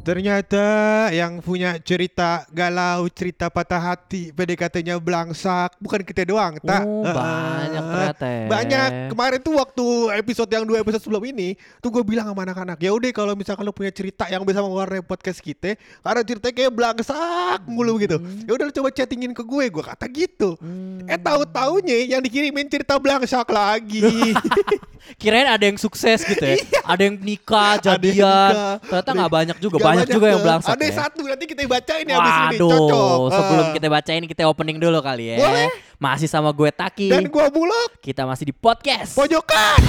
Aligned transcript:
Ternyata 0.00 0.64
yang 1.12 1.38
punya 1.38 1.76
cerita 1.76 2.48
galau, 2.48 3.04
cerita 3.06 3.46
patah 3.46 3.92
hati, 3.92 4.32
PDKT-nya 4.32 4.96
belangsak, 4.96 5.76
bukan 5.76 6.00
kita 6.00 6.24
doang, 6.24 6.56
tak? 6.58 6.82
Oh, 6.82 7.04
Eh, 7.04 7.12
banyak 7.12 7.78
eh, 7.78 7.90
ternyata 7.92 8.24
ya. 8.26 8.46
Banyak. 8.48 8.88
Kemarin 9.12 9.40
tuh 9.40 9.54
waktu 9.54 9.86
episode 10.16 10.48
yang 10.48 10.64
dua 10.64 10.80
episode 10.80 10.98
sebelum 11.00 11.20
ini, 11.26 11.52
tuh 11.78 11.88
gue 11.90 12.00
bilang 12.00 12.26
sama 12.26 12.42
anak-anak, 12.42 12.80
ya 12.80 12.90
udah 12.90 13.12
kalau 13.12 13.36
misalkan 13.36 13.60
lo 13.60 13.70
punya 13.70 13.92
cerita 13.92 14.24
yang 14.26 14.40
bisa 14.40 14.58
mewarnai 14.58 15.00
podcast 15.00 15.36
kita, 15.38 15.76
karena 16.00 16.22
ceritanya 16.22 16.54
kayak 16.56 16.72
belangsak 16.72 17.60
mulu 17.68 18.00
gitu. 18.00 18.16
Hmm. 18.16 18.48
Ya 18.48 18.56
udah 18.56 18.64
lo 18.66 18.72
coba 18.72 18.88
chattingin 18.90 19.30
ke 19.30 19.44
gue, 19.44 19.64
gue 19.68 19.84
kata 19.84 20.04
gitu. 20.08 20.56
Eh 21.04 21.18
tahu 21.18 21.44
taunya 21.44 22.08
yang 22.08 22.20
dikirimin 22.20 22.66
cerita 22.66 22.96
belangsak 22.96 23.46
lagi. 23.46 24.00
Kirain 25.20 25.48
ada 25.48 25.64
yang 25.64 25.76
sukses 25.76 26.22
gitu 26.22 26.40
ya. 26.40 26.56
ada 26.84 27.02
yang 27.02 27.16
nikah, 27.16 27.76
Iya. 27.76 27.80
Ada 27.80 27.88
yang 27.88 28.00
jadian. 28.00 28.52
nikah. 28.52 28.74
Ternyata 28.80 29.00
Ada- 29.02 29.16
nggak 29.18 29.32
banyak 29.32 29.56
juga. 29.58 29.76
Banyak 29.92 30.08
juga 30.08 30.26
yang 30.28 30.40
belangsak 30.40 30.72
Ada 30.72 30.84
ya. 30.84 30.94
satu 30.96 31.20
nanti 31.24 31.44
kita 31.44 31.60
bacain 31.66 32.04
ya 32.04 32.16
abis 32.16 32.34
ini 32.46 32.56
cocok. 32.58 33.18
Sebelum 33.30 33.64
Ah. 33.64 33.72
kita 33.72 33.86
bacain 33.88 34.24
kita 34.24 34.42
opening 34.44 34.78
dulu 34.78 34.98
kali 35.00 35.24
ya. 35.30 35.36
Boleh. 35.36 35.68
Masih 35.96 36.26
sama 36.26 36.50
gue 36.50 36.70
Taki. 36.70 37.08
dan 37.08 37.26
gua 37.26 37.46
bulog 37.48 37.90
Kita 37.98 38.24
masih 38.24 38.48
di 38.48 38.54
podcast. 38.54 39.12
pojokan. 39.12 39.80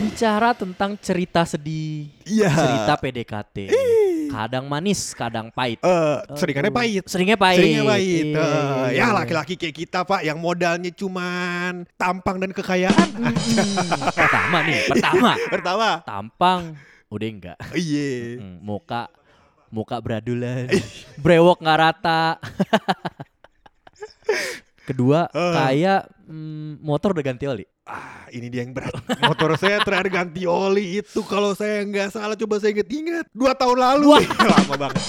Bicara 0.00 0.52
tentang 0.52 0.96
cerita 0.96 1.44
sedih. 1.44 2.08
Iya. 2.24 2.50
Cerita 2.50 2.92
PDKT. 2.96 3.56
Kadang 4.30 4.70
manis, 4.70 5.10
kadang 5.12 5.50
pahit. 5.50 5.82
Eh, 5.82 6.18
seringannya 6.38 6.70
pahit. 6.70 7.04
Seringnya 7.10 7.34
pahit. 7.34 7.58
Seringnya 7.58 7.82
pahit. 7.82 8.26
Eh, 8.30 8.86
iya, 8.94 9.10
ya 9.10 9.12
laki-laki 9.12 9.58
kayak 9.58 9.74
kita 9.74 10.06
pak 10.06 10.22
yang 10.22 10.38
modalnya 10.38 10.94
cuman 10.94 11.82
tampang 11.98 12.38
dan 12.38 12.54
kekayaan. 12.54 13.10
Pertama 14.14 14.62
nih, 14.62 14.86
pertama. 14.94 15.32
Pertama. 15.50 15.88
Tampang 16.06 16.78
udah 17.10 17.26
enggak. 17.26 17.58
Iya. 17.74 18.38
Hmm, 18.38 18.62
muka 18.62 19.10
muka 19.74 19.98
beradulan. 19.98 20.70
Brewok 21.18 21.58
nggak 21.58 21.78
rata. 21.78 22.38
Kedua, 24.90 25.30
Eh. 25.30 25.54
kayak 25.54 26.00
mm, 26.26 26.82
motor 26.82 27.14
udah 27.14 27.24
ganti 27.24 27.46
oli. 27.46 27.62
Ah, 27.90 28.30
ini 28.30 28.46
dia 28.46 28.62
yang 28.62 28.70
berat. 28.70 28.94
Motor 29.18 29.58
saya 29.58 29.82
terakhir 29.82 30.14
ganti 30.14 30.46
oli 30.46 31.02
itu 31.02 31.26
kalau 31.26 31.58
saya 31.58 31.82
nggak 31.82 32.14
salah 32.14 32.38
coba 32.38 32.62
saya 32.62 32.70
inget-inget 32.78 33.26
dua 33.34 33.50
tahun 33.54 33.82
lalu. 33.82 34.22
Lama 34.54 34.74
banget. 34.78 35.02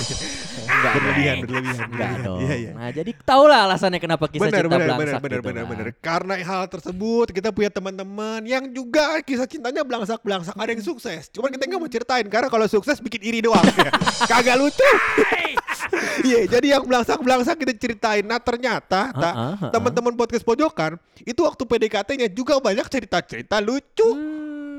Enggak 0.62 0.94
berlebihan, 0.98 1.36
berlebihan. 1.46 1.78
Enggak 1.94 2.12
dong. 2.26 2.40
Iya, 2.42 2.56
iya. 2.58 2.72
Nah, 2.74 2.90
jadi 2.90 3.12
tau 3.22 3.44
lah 3.46 3.70
alasannya 3.70 4.02
kenapa 4.02 4.26
kisah 4.26 4.50
benar, 4.50 4.66
cinta 4.66 4.74
benar, 4.74 4.88
belangsak 4.98 5.22
benar, 5.22 5.38
gitu 5.38 5.46
benar, 5.46 5.62
kan. 5.62 5.70
benar. 5.70 5.86
Karena 6.02 6.34
hal 6.42 6.64
tersebut 6.74 7.28
kita 7.30 7.50
punya 7.54 7.70
teman-teman 7.70 8.42
yang 8.50 8.66
juga 8.74 9.22
kisah 9.22 9.46
cintanya 9.46 9.86
belangsak-belangsak 9.86 10.58
ada 10.58 10.72
yang 10.74 10.82
sukses. 10.82 11.30
Cuman 11.30 11.54
kita 11.54 11.70
nggak 11.70 11.82
mau 11.82 11.92
ceritain 11.92 12.26
karena 12.34 12.50
kalau 12.50 12.66
sukses 12.66 12.98
bikin 12.98 13.22
iri 13.22 13.46
doang. 13.46 13.62
Kagak 14.32 14.58
lucu. 14.58 14.90
Iya, 16.22 16.50
jadi 16.50 16.68
yang 16.78 16.84
belangsak-belangsak 16.86 17.56
kita 17.62 17.74
ceritain. 17.78 18.26
Nah 18.26 18.42
ternyata 18.42 19.12
tak, 19.14 19.34
Ah, 19.34 19.54
ah, 19.54 19.56
ah, 19.58 19.72
teman-teman 19.72 20.14
podcast 20.18 20.44
pojokan 20.46 20.98
itu 21.22 21.42
waktu 21.46 21.64
PDKT-nya 21.64 22.28
juga 22.32 22.58
banyak 22.58 22.86
cerita-cerita 22.90 23.62
lucu. 23.62 24.10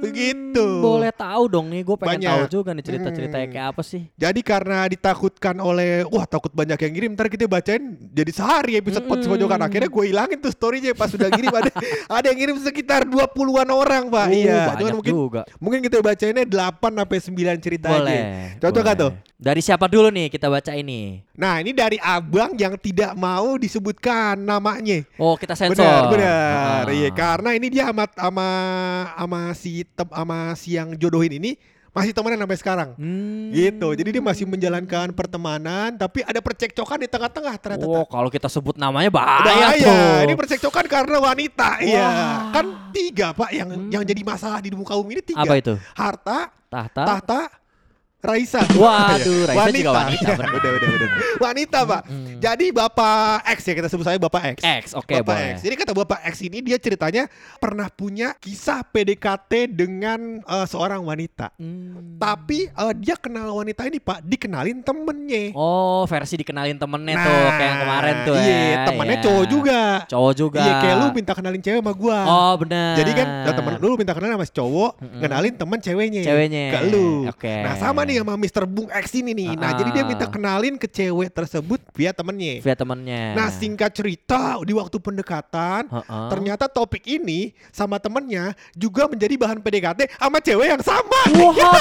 Begitu. 0.03 0.61
Hmm, 0.63 0.83
Boleh 0.83 1.11
tahu 1.11 1.45
dong 1.47 1.67
nih, 1.69 1.81
gue 1.81 1.97
pengen 1.97 2.13
Banyak. 2.19 2.31
tahu 2.33 2.45
juga 2.53 2.71
nih 2.71 2.83
cerita-ceritanya 2.83 3.41
Hmm. 3.43 3.55
kayak 3.55 3.67
apa 3.71 3.83
sih. 3.83 4.03
Jadi 4.13 4.41
karena 4.43 4.79
ditakutkan 4.85 5.57
oleh 5.57 6.03
wah 6.05 6.25
takut 6.25 6.51
banyak 6.51 6.77
yang 6.77 6.93
ngirim 6.93 7.11
ntar 7.13 7.27
kita 7.27 7.47
bacain 7.47 7.83
jadi 8.09 8.31
sehari 8.31 8.73
episode 8.75 9.05
Mm-mm. 9.05 9.29
pojokan 9.29 9.61
akhirnya 9.61 9.87
gue 9.87 10.05
hilangin 10.05 10.39
tuh 10.39 10.51
storynya 10.51 10.93
pas 10.93 11.07
sudah 11.07 11.29
ngirim 11.29 11.51
ada 11.51 11.71
ada 12.17 12.27
yang 12.27 12.39
ngirim 12.39 12.57
sekitar 12.59 13.05
20-an 13.05 13.69
orang 13.69 14.05
pak 14.09 14.25
Uh, 14.25 14.33
iya 14.33 14.73
cuman 14.73 14.95
mungkin 14.97 15.13
juga. 15.13 15.43
mungkin 15.59 15.81
kita 15.81 15.99
bacainnya 15.99 16.45
8 16.45 16.81
sampai 16.95 17.19
9 17.21 17.61
cerita 17.61 17.87
Boleh. 17.89 18.11
aja 18.57 18.61
cocok 18.61 18.83
kan 18.83 18.97
tuh 18.99 19.13
Dari 19.37 19.59
siapa 19.59 19.87
dulu 19.87 20.07
nih 20.09 20.27
kita 20.29 20.47
baca 20.47 20.73
ini? 20.73 21.19
nah 21.33 21.59
ini 21.59 21.71
dari 21.71 21.99
abang 21.99 22.55
yang 22.55 22.75
tidak 22.77 23.13
mau 23.13 23.55
disebutkan 23.57 24.39
namanya 24.39 25.03
Oh, 25.17 25.35
kita 25.35 25.53
sensor. 25.53 25.83
Benar, 25.83 26.03
benar. 26.09 26.83
Ah. 26.83 26.83
Iya, 26.89 27.11
karena 27.11 27.51
ini 27.53 27.67
dia 27.69 27.89
amat 27.89 28.15
sama 28.15 28.49
sama 29.13 29.41
si 29.53 29.83
sama 29.97 30.57
si 30.57 30.75
yang 30.77 30.97
jodohin 30.97 31.39
ini 31.39 31.55
masih 31.93 32.17
temenan 32.17 32.41
sampai 32.41 32.59
sekarang. 32.59 32.91
Hmm. 32.97 33.53
Gitu. 33.53 33.89
Jadi 33.93 34.09
dia 34.17 34.23
masih 34.25 34.49
menjalankan 34.49 35.13
pertemanan 35.13 35.93
tapi 36.01 36.25
ada 36.25 36.41
percekcokan 36.41 37.05
di 37.05 37.09
tengah-tengah 37.09 37.55
ternyata. 37.61 37.85
Oh, 37.85 38.09
kalau 38.09 38.33
kita 38.33 38.49
sebut 38.49 38.81
namanya 38.81 39.13
Bahaya. 39.13 39.45
bahaya 39.45 39.77
tuh. 39.77 40.25
Ini 40.25 40.35
percekcokan 40.35 40.85
karena 40.89 41.19
wanita. 41.21 41.71
Iya. 41.85 42.09
Kan 42.57 42.67
tiga, 42.97 43.37
Pak, 43.37 43.51
yang 43.53 43.69
yang 43.93 44.03
jadi 44.09 44.23
masalah 44.25 44.65
di 44.65 44.73
muka 44.73 44.97
umum 44.97 45.13
ini 45.13 45.21
tiga. 45.21 45.45
Apa 45.45 45.61
itu? 45.61 45.77
Harta, 45.93 46.49
Tahta. 46.73 47.03
tahta, 47.05 47.41
Raisa. 48.23 48.63
Waduh, 48.71 49.51
Raisa 49.51 49.67
juga 49.69 49.91
wanita, 49.99 50.15
Iya, 50.15 50.31
benar. 50.33 50.51
udah, 50.55 50.71
udah, 50.73 50.89
udah. 50.95 51.09
Wanita, 51.37 51.79
Pak. 51.83 52.03
Mm-mm. 52.07 52.39
Jadi 52.39 52.67
Bapak 52.71 53.43
X 53.49 53.59
ya 53.63 53.75
kita 53.75 53.87
sebut 53.87 54.03
saya 54.03 54.19
Bapak 54.19 54.43
X. 54.55 54.57
X, 54.63 54.85
oke 54.95 55.11
Bapak 55.17 55.27
boleh. 55.29 55.51
X. 55.53 55.57
Jadi 55.61 55.75
kata 55.77 55.93
Bapak 55.93 56.21
X 56.25 56.35
ini 56.41 56.59
dia 56.59 56.75
ceritanya 56.77 57.27
pernah 57.57 57.87
punya 57.89 58.35
kisah 58.37 58.83
PDKT 58.85 59.67
dengan 59.69 60.39
eh, 60.39 60.67
seorang 60.67 61.03
wanita. 61.03 61.51
Hmm. 61.55 62.15
Tapi 62.17 62.67
eh, 62.67 62.95
dia 62.97 63.15
kenal 63.15 63.51
wanita 63.53 63.87
ini 63.87 63.99
Pak, 63.99 64.23
dikenalin 64.23 64.83
temennya. 64.83 65.51
Oh, 65.53 66.03
versi 66.05 66.35
dikenalin 66.37 66.79
temennya 66.79 67.15
tuh 67.17 67.35
kayak 67.53 67.63
yang 67.65 67.81
kemarin 67.81 68.15
tuh 68.23 68.35
Iya, 68.35 68.55
ya. 68.55 68.79
temennya 68.87 69.11
Iya. 69.13 69.25
cowok 69.25 69.45
juga. 69.47 69.81
Cowok 70.09 70.33
juga. 70.33 70.61
Iya, 70.61 70.75
kayak 70.79 70.95
lu 70.97 71.07
minta 71.13 71.33
kenalin 71.33 71.61
cewek 71.61 71.79
sama 71.79 71.93
gua. 71.93 72.19
Oh, 72.23 72.55
benar. 72.57 72.95
Jadi 72.95 73.11
kan 73.13 73.27
nah, 73.43 73.51
temen 73.53 73.73
lu 73.79 73.95
minta 73.95 74.13
kenalin 74.13 74.35
sama 74.35 74.47
si 74.47 74.53
cowok, 74.53 74.93
Mm-mm. 74.99 75.21
kenalin 75.21 75.55
temen 75.55 75.79
ceweknya. 75.79 76.23
Ceweknya. 76.23 76.65
Ke 76.71 76.79
lu. 76.87 77.27
Oke. 77.27 77.55
Nah, 77.63 77.75
sama 77.77 78.03
nih 78.03 78.12
sama 78.19 78.35
Mr. 78.35 78.65
Bung 78.65 78.89
X 78.89 79.07
ini 79.15 79.33
nih. 79.33 79.55
Nah, 79.55 79.71
Ah. 79.71 79.77
jadi 79.77 79.91
dia 79.93 80.05
minta 80.05 80.27
kenalin 80.27 80.75
ke 80.75 80.85
cewek 80.85 81.31
tersebut 81.31 81.81
via 81.93 82.11
temennya. 82.11 82.61
via 82.61 82.75
temennya. 82.75 83.33
Nah, 83.33 83.49
singkat 83.49 83.93
cerita 83.93 84.61
di 84.61 84.73
waktu 84.73 84.97
pendekatan, 84.97 85.87
Heeh. 85.87 86.27
ternyata 86.29 86.67
topik 86.67 87.05
ini 87.05 87.55
sama 87.69 87.97
temennya 87.97 88.53
juga 88.73 89.07
menjadi 89.07 89.35
bahan 89.35 89.59
PDKT 89.59 90.01
sama 90.13 90.39
cewek 90.39 90.69
yang 90.69 90.83
sama. 90.83 91.21
Waduh, 91.31 91.81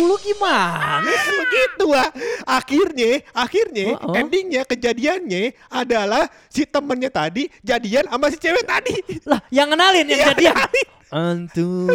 lu 0.08 0.16
gimana? 0.18 1.08
Begitu 1.08 1.86
ah. 1.90 2.10
Akhirnya, 2.44 3.10
akhirnya 3.32 3.86
Oh, 3.94 4.10
oh. 4.10 4.14
endingnya 4.14 4.62
kejadiannya 4.62 5.52
adalah 5.68 6.26
si 6.46 6.62
temennya 6.62 7.08
tadi 7.08 7.48
jadian 7.60 8.06
sama 8.06 8.26
si 8.28 8.36
cewek 8.36 8.62
tadi. 8.62 8.94
Lah, 9.24 9.40
yang 9.48 9.68
kenalin 9.68 10.04
yang 10.04 10.20
Iya, 10.20 10.28
jadian. 10.32 10.70
Antum 11.12 11.92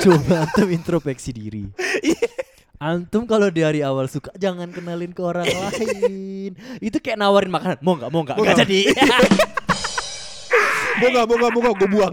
coba 0.00 0.46
antum 0.46 0.68
introspeksi 0.70 1.30
diri. 1.30 1.66
Antum 2.80 3.28
kalau 3.28 3.52
dari 3.52 3.84
awal 3.84 4.08
suka 4.08 4.32
jangan 4.40 4.72
kenalin 4.72 5.12
ke 5.12 5.20
orang 5.20 5.44
lain. 5.44 6.56
Itu 6.80 6.96
kayak 6.96 7.20
nawarin 7.20 7.52
makanan. 7.52 7.76
Mau 7.84 7.92
nggak? 7.92 8.08
Mau 8.08 8.24
nggak? 8.24 8.36
Nggak 8.40 8.54
nggak? 8.56 8.60
jadi. 8.64 8.80
Mau 11.00 11.08
gak, 11.16 11.24
mau 11.28 11.36
gak, 11.40 11.50
mau 11.52 11.60
gak, 11.64 11.74
gue 11.80 11.88
buang. 11.96 12.12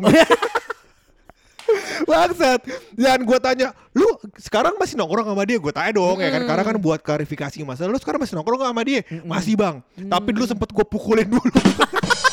Bangsat 2.08 2.64
Dan 2.96 3.28
gue 3.28 3.40
tanya 3.44 3.76
Lu 3.92 4.08
sekarang 4.40 4.80
masih 4.80 4.96
nongkrong 4.96 5.28
sama 5.28 5.44
dia 5.44 5.60
Gue 5.60 5.76
tanya 5.76 5.92
dong 6.00 6.24
ya 6.24 6.32
kan 6.32 6.48
Karena 6.48 6.64
kan 6.64 6.78
buat 6.80 7.04
klarifikasi 7.04 7.60
masalah 7.68 7.92
Lu 7.92 8.00
sekarang 8.00 8.24
masih 8.24 8.40
nongkrong 8.40 8.64
sama 8.64 8.82
dia 8.88 9.04
Masih 9.28 9.60
bang 9.60 9.84
Tapi 10.08 10.30
dulu 10.32 10.48
sempet 10.48 10.72
gue 10.72 10.86
pukulin 10.88 11.28
dulu 11.28 11.52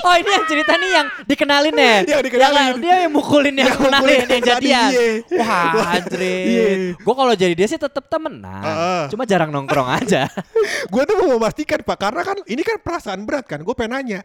Oh 0.00 0.14
ini 0.14 0.30
yang 0.30 0.44
cerita 0.46 0.72
nih 0.74 0.90
yang 0.90 1.06
dikenalin 1.22 1.74
ya? 1.74 1.96
Yang 2.08 2.22
dikenalin. 2.26 2.56
Yang- 2.56 2.80
dia 2.80 2.96
yang 3.04 3.12
mukulin 3.12 3.54
yang 3.54 3.68
Yang 3.68 3.78
kenalin 3.78 3.92
mukulin 3.92 4.16
yang 4.18 4.30
yang 4.32 4.44
jadian. 4.48 4.90
iya. 4.90 5.08
Wah 5.36 5.94
iya. 6.16 6.68
Gue 6.96 7.14
kalau 7.14 7.34
jadi 7.34 7.52
dia 7.52 7.66
sih 7.66 7.76
tetap 7.76 8.04
temenan. 8.06 8.62
Heeh. 8.62 9.02
Cuma 9.08 9.22
jarang 9.24 9.50
nongkrong 9.50 9.88
aja. 9.92 10.26
Gue 10.92 11.02
tuh 11.04 11.16
mau 11.16 11.36
memastikan 11.36 11.80
pak 11.80 11.96
Karena 11.96 12.22
kan 12.22 12.36
ini 12.44 12.60
kan 12.60 12.78
perasaan 12.78 13.22
berat 13.22 13.44
kan 13.44 13.60
Gue 13.60 13.72
pengen 13.72 13.94
nanya 13.94 14.18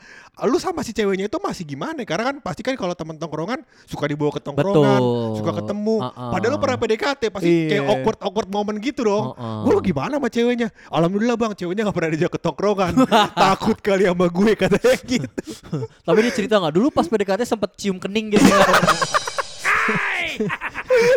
Lu 0.44 0.58
sama 0.58 0.82
si 0.82 0.92
ceweknya 0.92 1.26
itu 1.26 1.38
masih 1.38 1.64
gimana 1.64 2.02
Karena 2.04 2.30
kan 2.30 2.36
pasti 2.40 2.62
kan 2.62 2.74
kalau 2.74 2.94
temen 2.94 3.16
tongkrongan 3.16 3.62
Suka 3.86 4.06
dibawa 4.06 4.32
ke 4.32 4.42
tongkrongan 4.42 5.02
Betul. 5.02 5.38
Suka 5.38 5.52
ketemu 5.56 5.96
Uh-uh. 6.00 6.30
Padahal 6.30 6.52
lu 6.54 6.60
pernah 6.60 6.78
PDKT 6.78 7.22
Pasti 7.30 7.50
Iya. 7.50 7.70
kayak 7.70 7.84
awkward-awkward 7.90 8.50
moment 8.50 8.78
gitu 8.78 9.02
dong 9.04 9.34
Uh-uh. 9.34 9.64
Gue 9.64 9.72
lu 9.72 9.82
gimana 9.82 10.14
sama 10.18 10.30
ceweknya 10.30 10.68
Alhamdulillah 10.90 11.36
bang 11.36 11.52
Ceweknya 11.54 11.82
gak 11.88 11.96
pernah 11.96 12.10
diajak 12.14 12.32
ke 12.34 12.40
tongkrongan 12.40 12.94
Takut 13.48 13.78
kali 13.80 14.04
sama 14.06 14.28
gue 14.30 14.52
katanya 14.54 14.96
gitu 15.02 15.30
Tapi 16.08 16.18
dia 16.22 16.34
cerita 16.34 16.58
nggak 16.58 16.74
dulu 16.74 16.88
pas 16.90 17.06
PDKT 17.06 17.42
sempet 17.44 17.72
cium 17.76 17.98
kening 17.98 18.34
gitu. 18.34 18.46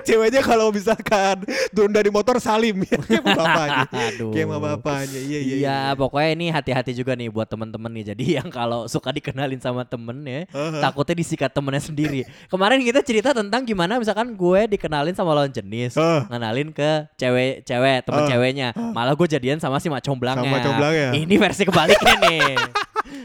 Ceweknya 0.05 0.41
kalau 0.41 0.73
misalkan 0.73 1.45
turun 1.71 1.93
dari 1.93 2.09
motor 2.09 2.41
salim 2.41 2.83
ya 2.85 2.97
Kayak 3.07 3.25
bapaknya 3.27 3.87
Aduh. 3.91 4.33
Kayak 4.33 4.47
bapaknya 4.57 5.21
Iya 5.21 5.39
iya 5.41 5.55
Iya, 5.61 5.79
pokoknya 5.95 6.31
ini 6.35 6.47
hati-hati 6.49 6.93
juga 6.93 7.13
nih 7.15 7.29
buat 7.29 7.47
temen-temen 7.47 7.91
nih. 8.01 8.05
Jadi 8.15 8.25
yang 8.41 8.49
kalau 8.49 8.89
suka 8.89 9.13
dikenalin 9.13 9.61
sama 9.61 9.85
temennya, 9.85 10.49
Uh-huh. 10.51 10.81
takutnya 10.81 11.15
disikat 11.21 11.51
temennya 11.53 11.83
sendiri. 11.83 12.21
Kemarin 12.49 12.81
kita 12.81 13.01
cerita 13.05 13.31
tentang 13.37 13.63
gimana 13.63 14.01
misalkan 14.01 14.33
gue 14.35 14.61
dikenalin 14.71 15.13
sama 15.13 15.37
lawan 15.37 15.53
jenis, 15.53 15.95
Uh. 15.95 16.25
ngenalin 16.33 16.73
ke 16.73 17.07
cewek-cewek 17.17 17.99
temen 18.07 18.23
Uh. 18.25 18.29
ceweknya, 18.31 18.69
malah 18.95 19.13
gue 19.15 19.29
jadian 19.29 19.61
sama 19.61 19.77
si 19.79 19.93
macong 19.93 20.17
belangnya. 20.17 20.49
Sama 20.49 20.57
macong 20.59 20.75
belangnya. 20.81 21.09
Ini 21.15 21.35
versi 21.37 21.63
kebaliknya 21.67 22.15
nih. 22.25 22.41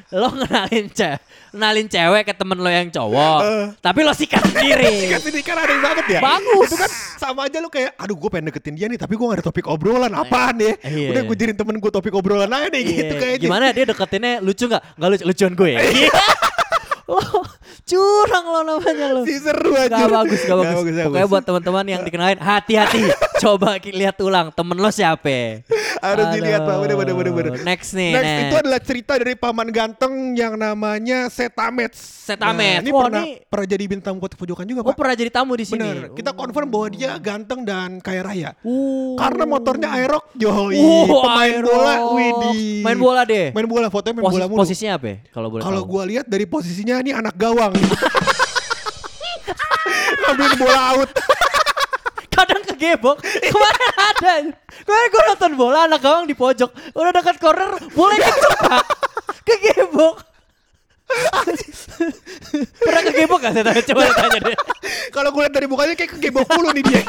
lo 0.21 0.27
ngenalin 0.31 0.87
cewek, 0.89 1.19
ngenalin 1.51 1.87
cewek 1.87 2.23
ke 2.25 2.33
temen 2.33 2.57
lo 2.59 2.69
yang 2.69 2.89
cowok, 2.89 3.39
tapi 3.79 3.99
lo 4.01 4.13
sikat 4.13 4.43
sendiri. 4.51 5.09
Sikat 5.09 5.21
ini 5.31 5.41
kan 5.41 5.55
aneh 5.59 5.77
banget 5.79 6.05
ya. 6.17 6.19
Bagus. 6.19 6.67
Itu 6.69 6.77
kan 6.77 6.91
sama 7.19 7.47
aja 7.47 7.57
lu 7.59 7.69
kayak, 7.69 7.95
aduh 7.95 8.15
gue 8.15 8.29
pengen 8.29 8.49
deketin 8.51 8.73
dia 8.75 8.87
nih, 8.87 8.99
tapi 8.99 9.15
gue 9.15 9.25
gak 9.25 9.37
ada 9.41 9.45
topik 9.45 9.65
obrolan. 9.67 10.11
Apaan 10.11 10.55
ya? 10.59 10.73
Iya. 10.83 11.09
Udah 11.15 11.21
gue 11.25 11.35
jadiin 11.35 11.57
temen 11.57 11.75
gue 11.77 11.91
topik 11.91 12.13
obrolan 12.13 12.49
aja 12.49 12.67
nih 12.69 12.81
gitu 12.83 13.13
Iya, 13.15 13.21
kayaknya. 13.21 13.43
Gimana 13.45 13.65
dia 13.71 13.85
deketinnya 13.87 14.33
lucu 14.41 14.63
nggak? 14.67 14.83
Nggak 14.97 15.09
lucu, 15.11 15.23
lucuan 15.29 15.53
gue 15.55 15.69
ya. 15.75 15.79
lo 17.05 17.21
curang 17.83 18.45
lo 18.45 18.59
namanya 18.63 19.07
lo. 19.11 19.21
Si 19.23 19.37
seru 19.37 19.71
aja. 19.73 19.93
Gak 19.95 20.09
bagus, 20.11 20.41
gak 20.41 20.57
bagus. 20.57 20.65
Gak 20.65 20.77
bagus, 20.79 20.93
gak 20.93 21.05
Pokoknya 21.05 21.21
bagus. 21.21 21.31
buat 21.31 21.43
teman-teman 21.43 21.85
yang 21.87 22.01
dikenalin 22.01 22.39
hati-hati. 22.39 23.01
Coba 23.35 23.77
lihat 23.77 24.15
ulang 24.19 24.47
temen 24.49 24.73
lo 24.73 24.89
siapa. 24.89 25.61
Harus 25.97 26.25
dilihat 26.31 26.61
pak, 26.61 26.75
bener 26.77 26.95
bener 26.95 27.13
bener 27.13 27.33
bener. 27.33 27.53
Next 27.61 27.91
nih, 27.91 28.11
Next 28.11 28.25
next. 28.25 28.43
itu 28.43 28.55
adalah 28.57 28.79
cerita 28.79 29.13
dari 29.15 29.33
paman 29.33 29.69
ganteng 29.69 30.13
yang 30.33 30.55
namanya 30.55 31.27
Setamets. 31.27 31.99
Setamets. 32.25 32.79
Nah, 32.79 32.83
ini 32.83 32.91
Wah, 32.91 33.01
pernah 33.03 33.23
ini- 33.23 33.37
pernah 33.43 33.67
jadi 33.67 33.85
bintang 33.85 34.15
buat 34.15 34.33
pojokan 34.33 34.65
juga 34.65 34.81
Oh 34.81 34.87
pak. 34.87 34.97
pernah 34.97 35.15
jadi 35.15 35.29
tamu 35.29 35.53
di 35.53 35.63
sini. 35.63 35.83
Bener. 35.83 36.09
Kita 36.11 36.31
confirm 36.31 36.67
bahwa 36.67 36.87
dia 36.89 37.11
ganteng 37.17 37.61
dan 37.61 37.99
kaya 37.99 38.21
raya. 38.23 38.49
Uh. 38.61 39.13
Karena 39.15 39.43
motornya 39.45 39.89
Aerox, 39.91 40.25
yoi. 40.35 40.73
Uh, 40.75 41.05
Pemain 41.21 41.53
Aerox. 41.53 41.69
bola, 41.69 41.93
widih. 42.13 42.59
Main 42.81 42.97
bola 42.97 43.21
deh. 43.23 43.45
Main 43.51 43.67
bola, 43.67 43.87
fotonya 43.89 44.13
main 44.15 44.25
Posis- 44.25 44.35
bola 44.37 44.45
mulu. 44.47 44.59
posisinya 44.63 44.93
apa? 44.95 45.05
ya, 45.05 45.17
Kalau 45.29 45.47
boleh 45.49 45.61
Kalau 45.61 45.81
gua 45.83 46.03
lihat 46.03 46.25
dari 46.25 46.45
posisinya 46.45 46.94
ini 47.01 47.11
anak 47.15 47.35
gawang. 47.35 47.73
Ngambilin 50.25 50.55
bola 50.59 50.81
out. 50.95 51.09
kadang 52.35 52.61
kegebok. 52.67 53.17
Kemarin 53.23 53.91
ada. 53.95 54.33
Kemarin 54.83 55.07
gue 55.07 55.23
nonton 55.31 55.51
bola 55.55 55.87
anak 55.87 56.03
gawang 56.03 56.27
di 56.27 56.35
pojok. 56.35 56.71
Udah 56.93 57.11
dekat 57.15 57.39
corner 57.39 57.79
bola 57.95 58.15
kenceng 58.19 58.55
pak 58.59 58.83
kegebok. 59.45 60.15
Pernah 62.81 63.01
kegebok 63.05 63.39
gak? 63.39 63.51
Saya 63.53 63.63
tanya 63.63 63.83
coba 63.85 64.01
tanya 64.11 64.39
deh. 64.51 64.57
Kalau 65.13 65.29
gue 65.31 65.41
lihat 65.45 65.53
dari 65.53 65.67
mukanya 65.69 65.93
kayak 65.93 66.11
kegebok 66.17 66.47
mulu 66.49 66.69
nih 66.75 66.83
dia. 66.83 67.01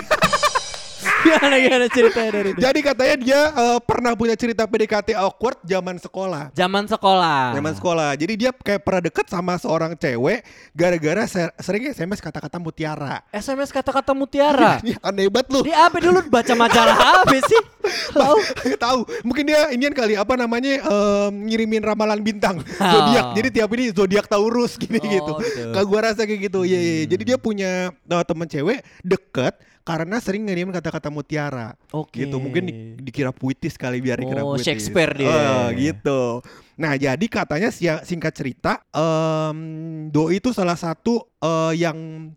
Gimana 1.19 1.55
gimana 1.56 1.87
ceritanya 1.87 2.31
dari 2.32 2.50
dia 2.50 2.62
Jadi 2.64 2.81
katanya 2.81 3.17
dia 3.17 3.41
eh, 3.49 3.79
pernah 3.81 4.12
punya 4.12 4.35
cerita 4.35 4.62
PDKT 4.64 5.14
awkward 5.14 5.58
zaman 5.62 5.97
sekolah. 5.97 6.50
zaman 6.53 6.85
sekolah 6.85 7.53
Zaman 7.53 7.73
sekolah. 7.75 8.11
Jadi 8.14 8.35
dia 8.37 8.50
kayak 8.50 8.81
pernah 8.81 9.03
deket 9.03 9.26
sama 9.26 9.56
seorang 9.56 9.94
cewek 9.94 10.43
gara-gara 10.73 11.25
ser- 11.25 11.55
sering 11.58 11.87
SMS 11.87 12.19
kata-kata 12.19 12.56
mutiara. 12.56 13.23
SMS 13.31 13.70
kata-kata 13.70 14.12
mutiara 14.12 14.79
Ini 14.82 14.99
aneh 15.00 15.26
banget 15.26 15.49
lu. 15.49 15.61
di 15.62 15.73
apa 15.73 15.97
dulu 15.97 16.20
baca 16.26 16.53
majalah 16.53 16.97
apa 17.17 17.37
sih 17.41 17.62
tahu 18.12 18.37
tahu 18.85 18.99
mungkin 19.23 19.44
dia 19.44 19.70
inian 19.70 19.91
kali 19.91 20.14
apa 20.14 20.35
namanya 20.35 20.81
em, 20.81 21.47
ngirimin 21.47 21.81
ramalan 21.81 22.19
bintang 22.19 22.58
zodiak 22.75 23.32
jadi 23.32 23.49
tiap 23.53 23.70
ini 23.73 23.85
zodiak 23.91 24.26
Taurus 24.26 24.75
gini 24.75 24.99
Oh, 24.99 25.06
gitu 25.06 25.32
gitu. 25.41 25.70
kalau 25.70 25.87
gua 25.87 26.00
rasa 26.05 26.25
kayak 26.25 26.50
gitu 26.50 26.61
iya 26.62 26.75
iya 26.76 26.94
iya. 26.97 27.05
jadi 27.06 27.23
dia 27.25 27.37
punya 27.37 27.70
eh, 27.93 28.25
teman 28.25 28.44
cewek 28.44 28.82
deket 29.00 29.55
karena 29.87 30.19
sering 30.19 30.50
ngirimin 30.50 30.75
kata-kata 30.75 31.15
mutiara 31.15 31.79
Oke. 31.96 32.20
gitu 32.20 32.37
mungkin 32.37 32.62
di- 32.62 32.76
dikira 33.02 33.31
puitis 33.31 33.75
kali 33.75 33.98
biar 33.98 34.19
dikira 34.19 34.40
Oh, 34.40 34.52
puitis 34.52 34.66
Shakespeare 34.66 35.16
dia. 35.16 35.31
Oh, 35.31 35.66
gitu 35.72 36.20
nah 36.76 36.93
jadi 36.93 37.25
katanya 37.26 37.72
si- 37.72 37.88
singkat 38.04 38.37
cerita 38.37 38.84
em, 38.90 39.58
doi 40.06 40.37
itu 40.37 40.52
salah 40.52 40.76
satu 40.76 41.25
eh, 41.38 41.72
yang 41.78 41.96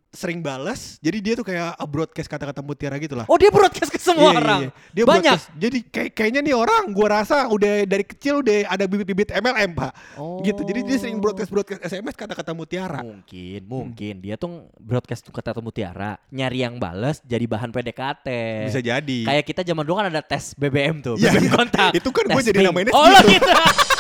sering 0.09 0.39
bales 0.39 0.95
jadi 0.99 1.17
dia 1.19 1.33
tuh 1.35 1.43
kayak 1.43 1.75
broadcast 1.85 2.25
kata-kata 2.25 2.59
mutiara 2.59 2.95
gitu 2.97 3.13
lah 3.13 3.25
oh 3.25 3.35
dia 3.35 3.51
broadcast 3.51 3.91
ke 3.91 3.99
semua 3.99 4.17
Iya, 4.21 4.31
iya, 4.31 4.39
orang 4.39 4.61
iya. 4.61 4.71
Dia 4.89 5.03
banyak 5.03 5.35
broadcast. 5.35 5.45
Jadi 5.55 5.77
kayak 5.85 6.11
kayaknya 6.13 6.41
nih 6.41 6.55
orang 6.55 6.83
gua 6.89 7.07
rasa 7.13 7.45
udah 7.47 7.73
dari 7.83 8.03
kecil 8.03 8.39
udah 8.39 8.57
ada 8.65 8.83
bibit-bibit 8.85 9.29
MLM, 9.31 9.71
Pak. 9.73 9.91
Oh. 10.15 10.39
Gitu. 10.39 10.61
Jadi 10.61 10.79
dia 10.83 10.97
sering 10.97 11.19
broadcast-broadcast 11.19 11.81
SMS 11.83 12.15
kata-kata 12.15 12.51
mutiara. 12.51 12.99
Mungkin, 12.99 13.61
mungkin 13.63 14.13
dia 14.19 14.35
tuh 14.35 14.67
broadcast 14.75 15.21
tuh 15.21 15.31
kata 15.31 15.55
mutiara, 15.57 16.17
nyari 16.29 16.63
yang 16.63 16.75
bales 16.77 17.21
jadi 17.23 17.45
bahan 17.45 17.69
PDKT. 17.69 18.27
Bisa 18.65 18.81
jadi. 18.81 19.19
Kayak 19.23 19.43
kita 19.49 19.65
zaman 19.65 19.81
dulu 19.81 19.97
kan 19.97 20.07
ada 20.13 20.21
tes 20.21 20.53
BBM 20.53 21.01
tuh, 21.01 21.17
Iya, 21.17 21.33
BBM 21.33 21.45
iya. 21.49 21.51
kontak. 21.57 21.91
Itu 21.97 22.09
kan 22.13 22.23
gua 22.29 22.37
Tes 22.37 22.47
jadi 22.53 22.69
namainnya 22.69 22.93
Oh 22.93 23.01
lo 23.09 23.17
gitu. 23.25 23.33
gitu. 23.33 23.49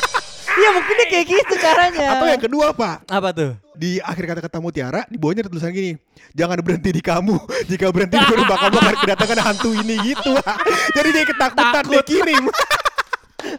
Iya 0.59 0.75
mungkin 0.75 0.91
dia 0.91 1.07
kayak 1.07 1.25
gitu 1.29 1.53
caranya. 1.55 2.07
Atau 2.19 2.27
yang 2.27 2.41
kedua, 2.43 2.67
Pak. 2.75 3.07
Apa 3.07 3.31
tuh? 3.31 3.55
Di 3.79 4.03
akhir 4.03 4.27
kata-kata 4.27 4.59
mutiara 4.59 5.07
di 5.07 5.15
bawahnya 5.15 5.47
ada 5.47 5.51
tulisan 5.55 5.71
gini. 5.71 5.95
Jangan 6.35 6.59
berhenti 6.59 6.91
di 6.91 6.99
kamu. 6.99 7.35
Jika 7.71 7.87
berhenti 7.95 8.19
di 8.19 8.25
kamu 8.27 8.43
akan 8.43 8.95
kedatangan 8.99 9.39
hantu 9.39 9.71
ini 9.71 9.95
gitu. 10.03 10.35
Pak. 10.43 10.57
Jadi 10.99 11.09
dia 11.15 11.23
ketakutan 11.23 11.83
Takut. 11.87 12.03
kirim. 12.03 12.43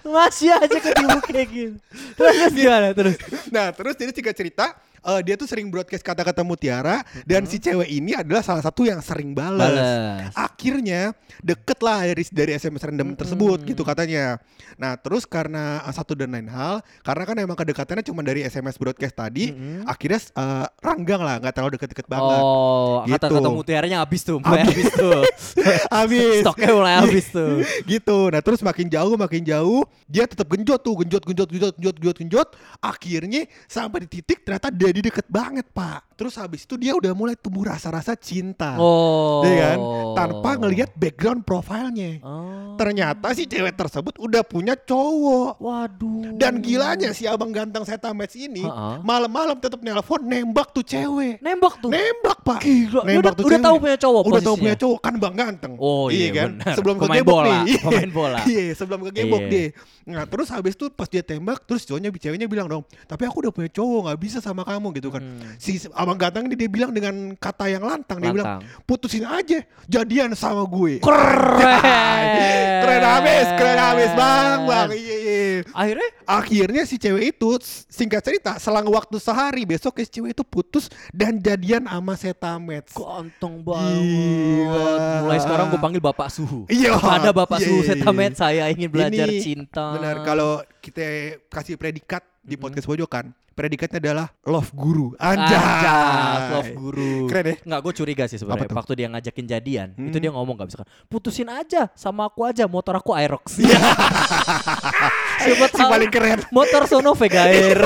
Masih 0.05 0.53
aja 0.53 0.77
ketemu 0.77 1.19
kayak 1.25 1.49
gitu. 1.49 1.77
Terus, 2.21 2.35
terus 2.37 2.53
gimana 2.53 2.87
terus? 2.93 3.17
Nah, 3.49 3.73
terus 3.73 3.97
jadi 3.97 4.13
singkat 4.13 4.37
cerita, 4.37 4.77
eh, 5.03 5.21
dia 5.25 5.35
tuh 5.37 5.49
sering 5.49 5.69
broadcast 5.69 6.01
kata-kata 6.01 6.41
mutiara 6.43 7.03
dan 7.25 7.45
si 7.45 7.57
cewek 7.57 7.89
ini 7.89 8.13
adalah 8.13 8.45
salah 8.45 8.65
satu 8.65 8.85
yang 8.85 9.01
sering. 9.01 9.33
Bales. 9.33 10.33
Akhirnya 10.35 11.15
deket 11.39 11.79
lah 11.81 12.03
dari 12.03 12.25
dari 12.35 12.51
SMS 12.55 12.83
random 12.83 13.15
tersebut 13.15 13.63
gitu 13.63 13.87
katanya. 13.87 14.43
Nah, 14.75 14.97
terus 14.99 15.25
karena 15.25 15.85
eh, 15.87 15.95
satu 15.95 16.17
dan 16.17 16.33
lain 16.33 16.49
hal, 16.51 16.83
karena 17.03 17.23
kan 17.25 17.37
emang 17.39 17.57
kedekatannya 17.57 18.05
cuma 18.05 18.21
dari 18.23 18.43
SMS 18.43 18.75
broadcast 18.75 19.15
tadi, 19.15 19.53
akhirnya 19.85 20.21
eh, 20.21 20.67
ranggang 20.81 21.21
lah, 21.23 21.37
nggak 21.39 21.55
terlalu 21.55 21.71
deket-deket 21.79 22.07
banget. 22.09 22.41
Oh, 22.43 23.03
Gitu. 23.07 23.17
kata-kata 23.17 23.49
mutiaranya 23.49 23.99
habis 24.03 24.21
tuh, 24.25 24.39
mulai 24.41 24.65
habis 24.67 24.89
tuh. 24.93 25.23
Habis. 25.91 26.43
Stoknya 26.43 26.71
mulai 26.73 26.95
habis 27.03 27.27
tuh. 27.31 27.63
gitu. 27.91 28.19
Nah 28.31 28.41
terus 28.41 28.61
makin 28.63 28.87
jauh 28.87 29.15
makin 29.19 29.43
jauh 29.43 29.83
dia 30.07 30.25
tetap 30.25 30.47
genjot 30.47 30.81
tuh 30.81 30.95
genjot 31.03 31.23
genjot 31.27 31.49
genjot 31.51 31.75
genjot 31.77 31.97
genjot 31.99 32.17
genjot. 32.17 32.49
Akhirnya 32.81 33.47
sampai 33.67 34.07
di 34.07 34.21
titik 34.21 34.43
ternyata 34.47 34.71
dia 34.71 34.90
di 34.91 35.01
deket 35.01 35.27
banget 35.31 35.67
pak. 35.71 36.10
Terus 36.21 36.37
habis 36.37 36.63
itu 36.63 36.77
dia 36.77 36.93
udah 36.93 37.17
mulai 37.17 37.33
tumbuh 37.33 37.65
rasa-rasa 37.65 38.13
cinta. 38.13 38.77
Oh. 38.77 39.41
Ya 39.41 39.73
kan? 39.73 39.79
Tanpa 40.13 40.61
ngelihat 40.61 40.93
background 40.93 41.41
profilnya. 41.43 42.21
Oh. 42.21 42.77
Ternyata 42.77 43.33
si 43.33 43.45
cewek 43.45 43.73
tersebut 43.73 44.21
udah 44.21 44.45
punya 44.45 44.77
cowok. 44.77 45.57
Waduh. 45.57 46.37
Dan 46.37 46.61
gilanya 46.61 47.11
si 47.11 47.25
abang 47.25 47.49
ganteng 47.49 47.83
saya 47.83 47.97
Tamets 47.97 48.33
ini 48.35 48.61
Ha-ha. 48.61 49.01
malam-malam 49.01 49.57
tetap 49.57 49.81
nelpon 49.81 50.21
nembak 50.21 50.69
tuh 50.71 50.83
cewek. 50.83 51.41
nembak 51.41 51.77
tuh. 51.79 51.89
Nembak 51.89 52.39
pak. 52.43 52.61
Gila, 52.61 53.01
Nembak 53.03 53.17
udah- 53.23 53.33
tuh 53.35 53.45
udah 53.47 53.57
cewek. 53.57 53.65
tahu 53.65 53.77
punya 53.79 53.97
cowok 53.97 54.23
Udah 54.23 54.43
tahu 54.43 54.57
punya 54.59 54.77
cowok 54.77 54.99
kan 55.01 55.15
bang 55.17 55.35
ganteng. 55.35 55.73
Oh, 55.79 56.07
iya, 56.09 56.29
kan. 56.35 56.49
benar. 56.53 56.75
Sebelum 56.77 56.97
Pemain 56.99 57.17
kegebok 57.17 57.33
bola, 57.35 57.49
nih. 57.65 57.79
pemain 57.81 58.11
bola. 58.11 58.39
Iya 58.51 58.65
sebelum 58.75 59.01
kegebok 59.07 59.41
Iya. 59.41 59.49
dia. 59.49 59.67
Nah 60.11 60.25
terus 60.27 60.49
habis 60.51 60.75
itu 60.75 60.91
pas 60.91 61.07
dia 61.07 61.23
tembak 61.23 61.63
terus 61.63 61.87
cowoknya 61.87 62.11
ceweknya 62.11 62.45
bilang 62.45 62.67
dong. 62.67 62.83
Tapi 63.07 63.23
aku 63.25 63.41
udah 63.41 63.53
punya 63.55 63.71
cowok 63.71 64.01
nggak 64.05 64.19
bisa 64.19 64.39
sama 64.41 64.67
kamu 64.67 64.91
gitu 64.97 65.09
kan. 65.09 65.23
Hmm. 65.23 65.55
Si 65.57 65.79
abang 65.93 66.10
ganteng 66.17 66.47
ini 66.49 66.57
dia 66.57 66.71
bilang 66.71 66.91
dengan 66.95 67.35
kata 67.37 67.69
yang 67.69 67.85
lantang. 67.85 68.19
Dia 68.23 68.33
bilang 68.33 68.65
putusin 68.89 69.27
aja 69.27 69.63
jadian 69.87 70.33
sama 70.39 70.65
gue. 70.67 70.99
Keren. 71.03 71.61
keren 72.83 73.05
habis, 73.05 73.47
keren 73.59 73.79
habis 73.79 74.11
bang, 74.17 74.59
bang. 74.65 74.89
Iya, 74.95 75.17
iya. 75.21 75.49
Akhirnya 75.75 76.09
Akhirnya 76.31 76.87
si 76.87 76.95
cewek 76.95 77.35
itu 77.35 77.59
singkat 77.91 78.23
cerita 78.23 78.55
selang 78.63 78.87
waktu 78.87 79.19
sehari 79.19 79.67
besok 79.67 79.99
si 79.99 80.07
cewek 80.07 80.31
itu 80.39 80.47
putus 80.47 80.87
dan 81.11 81.43
jadian 81.43 81.91
sama 81.91 82.15
Setamets. 82.15 82.95
ganteng 82.95 83.59
Gila. 83.59 83.67
banget. 83.67 85.21
Mulai 85.27 85.39
sekarang 85.43 85.67
gue 85.75 85.81
panggil 85.83 85.99
Bapak 85.99 86.31
Suhu. 86.31 86.71
Iya. 86.71 86.95
Pada 87.03 87.35
Bapak 87.35 87.59
Iya, 87.59 87.67
Suhu 87.67 87.83
iya, 87.83 87.87
iya. 87.91 87.91
Setamet 87.99 88.33
saya 88.39 88.63
ingin 88.71 88.87
belajar 88.95 89.27
Ini 89.27 89.43
cinta. 89.43 89.99
Benar 89.99 90.23
kalau 90.23 90.63
kita 90.79 91.03
kasih 91.51 91.75
predikat 91.75 92.23
di 92.41 92.57
podcast 92.57 92.89
pojokan, 92.89 93.31
predikatnya 93.53 94.01
adalah 94.01 94.27
love 94.43 94.73
guru. 94.73 95.13
Anjas, 95.17 96.41
love 96.51 96.73
guru. 96.73 97.29
Keren 97.29 97.45
ya? 97.45 97.57
Nggak, 97.63 97.81
gue 97.85 97.93
curiga 97.95 98.25
sih 98.25 98.41
sebenarnya. 98.41 98.73
Waktu 98.73 98.93
dia 98.97 99.07
ngajakin 99.13 99.45
jadian, 99.47 99.89
Hmm. 99.93 100.09
itu 100.09 100.17
dia 100.17 100.33
ngomong 100.33 100.57
gak 100.57 100.69
bisa 100.73 100.79
kan. 100.81 100.89
Putusin 101.07 101.47
aja 101.47 101.93
sama 101.93 102.27
aku 102.27 102.49
aja, 102.49 102.65
motor 102.65 102.97
aku 102.97 103.13
Aerox. 103.13 103.61
Siapa 105.45 105.67
Si 105.69 105.83
paling 105.85 106.11
keren. 106.11 106.41
motor 106.51 106.89
sono 106.89 107.13
Vega 107.13 107.45
Air. 107.47 107.81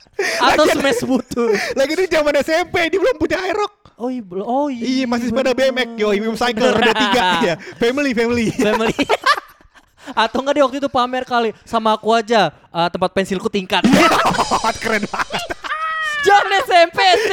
Atau 0.48 0.64
Smash 0.70 1.04
Butuh. 1.04 1.52
Lagi 1.76 1.92
itu 1.92 2.08
zaman 2.08 2.32
SMP 2.40 2.88
dia 2.88 2.96
belum 2.96 3.16
punya 3.20 3.36
Aerox. 3.42 3.74
Oh 3.96 4.08
iya, 4.08 4.22
oh 4.44 4.68
iya. 4.68 4.84
Iya 4.84 5.04
masih 5.08 5.32
sepeda. 5.32 5.56
BMX 5.56 5.88
yo, 5.96 6.12
Imim 6.12 6.36
Cycle 6.36 6.68
roda 6.68 6.92
tiga 6.92 7.22
ya. 7.42 7.54
Family 7.76 8.12
family. 8.12 8.48
Family. 8.52 8.92
Atau 10.12 10.44
enggak 10.44 10.54
dia 10.60 10.64
waktu 10.68 10.78
itu 10.78 10.90
pamer 10.92 11.24
kali 11.24 11.50
sama 11.66 11.96
aku 11.96 12.12
aja 12.12 12.52
eh, 12.52 12.88
tempat 12.92 13.10
pensilku 13.10 13.48
tingkat. 13.50 13.82
keren 14.82 15.08
banget. 15.08 15.42
Jangan 16.26 16.50
SMP 16.66 16.98
SD. 16.98 17.32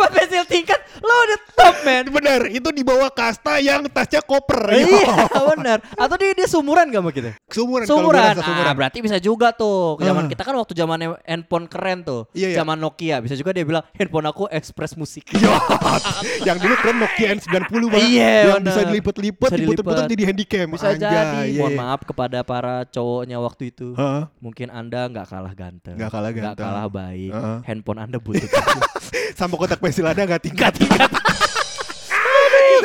Iya. 0.00 0.08
Pensil 0.08 0.44
tingkat 0.46 0.78
lo 0.98 1.14
udah 1.14 1.38
top 1.52 1.76
man. 1.82 2.04
Bener, 2.08 2.40
itu 2.48 2.68
di 2.70 2.82
bawah 2.82 3.08
kasta 3.08 3.58
yang 3.58 3.86
tasnya 3.88 4.20
koper. 4.20 4.70
Iya 4.70 5.14
benar. 5.48 5.78
Atau 5.94 6.14
dia 6.16 6.32
dia 6.32 6.46
sumuran 6.46 6.86
gak 6.86 7.00
sama 7.00 7.10
kita? 7.10 7.30
Sumuran. 7.48 7.86
Sumuran. 7.86 8.34
Ah, 8.38 8.72
berarti 8.72 8.98
bisa 8.98 9.16
juga 9.16 9.50
tuh. 9.50 9.98
Zaman 9.98 10.26
Ah. 10.26 10.28
kita 10.28 10.42
kan 10.42 10.54
waktu 10.54 10.72
zaman 10.72 10.98
handphone 11.22 11.66
keren 11.66 12.02
tuh. 12.02 12.26
Iya, 12.30 12.52
iya. 12.52 12.56
Zaman 12.58 12.76
Nokia. 12.76 13.18
Bisa 13.18 13.34
juga 13.34 13.50
dia 13.50 13.62
bilang 13.62 13.82
handphone 13.92 14.26
aku 14.26 14.46
Express 14.48 14.94
Musik. 14.94 15.26
Yot. 15.34 15.62
yang 16.44 16.56
dulu 16.56 16.74
keren 16.76 16.98
Nokia 16.98 17.28
N90 17.34 17.82
Pak. 17.88 17.98
Iya, 18.00 18.30
Yang 18.44 18.54
bener. 18.54 18.66
bisa 18.66 18.80
dilipet-lipet, 18.84 19.50
dilipet. 19.52 20.06
jadi 20.08 20.22
handycam. 20.24 20.66
Bisa 20.70 20.86
Anjay, 20.88 21.08
jadi. 21.08 21.38
iya, 21.48 21.58
Mohon 21.58 21.72
iya. 21.72 21.78
maaf 21.78 22.00
kepada 22.02 22.38
para 22.42 22.74
cowoknya 22.86 23.36
waktu 23.38 23.62
itu. 23.68 23.94
Heeh. 23.94 24.22
Mungkin 24.38 24.68
Anda 24.68 25.06
nggak 25.06 25.26
kalah 25.26 25.54
ganteng. 25.54 25.96
Nggak 25.96 26.10
kalah 26.10 26.30
Nggak 26.30 26.44
ganteng. 26.54 26.66
kalah 26.66 26.86
baik. 26.88 27.30
Heeh. 27.30 27.56
Handphone 27.64 27.98
Anda 28.00 28.18
butuh. 28.18 28.48
Sama 29.38 29.54
kotak 29.54 29.78
pensil 29.88 30.04
ada 30.04 30.20
nggak 30.20 30.42
tingkat. 30.44 30.72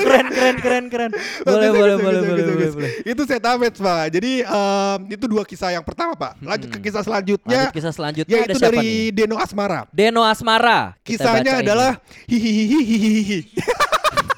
keren 0.03 0.27
keren 0.31 0.55
keren 0.59 0.85
keren. 0.87 1.11
Boleh 1.43 1.69
boleh 1.71 1.95
boleh 1.99 2.21
boleh 2.23 2.69
boleh. 2.71 2.91
Itu 3.03 3.21
set 3.27 3.43
Avets, 3.43 3.79
Pak. 3.79 4.15
Jadi 4.15 4.43
em, 4.43 4.99
itu 5.11 5.25
dua 5.27 5.43
kisah 5.43 5.75
yang 5.75 5.83
pertama, 5.83 6.15
Pak. 6.15 6.39
Lanjut 6.43 6.69
ke 6.71 6.79
kisah 6.79 7.03
selanjutnya. 7.03 7.67
Lanjut 7.67 7.75
kisah 7.75 7.93
selanjutnya 7.93 8.35
ada 8.39 8.51
Yaitu 8.51 8.59
siapa 8.59 8.71
dari 8.71 8.87
nih? 8.87 9.15
Deno 9.15 9.35
Asmara. 9.39 9.81
Deno 9.91 10.21
Asmara. 10.23 10.95
Kisahnya 11.03 11.59
adalah 11.59 11.99
hihihihihihi. 12.27 13.39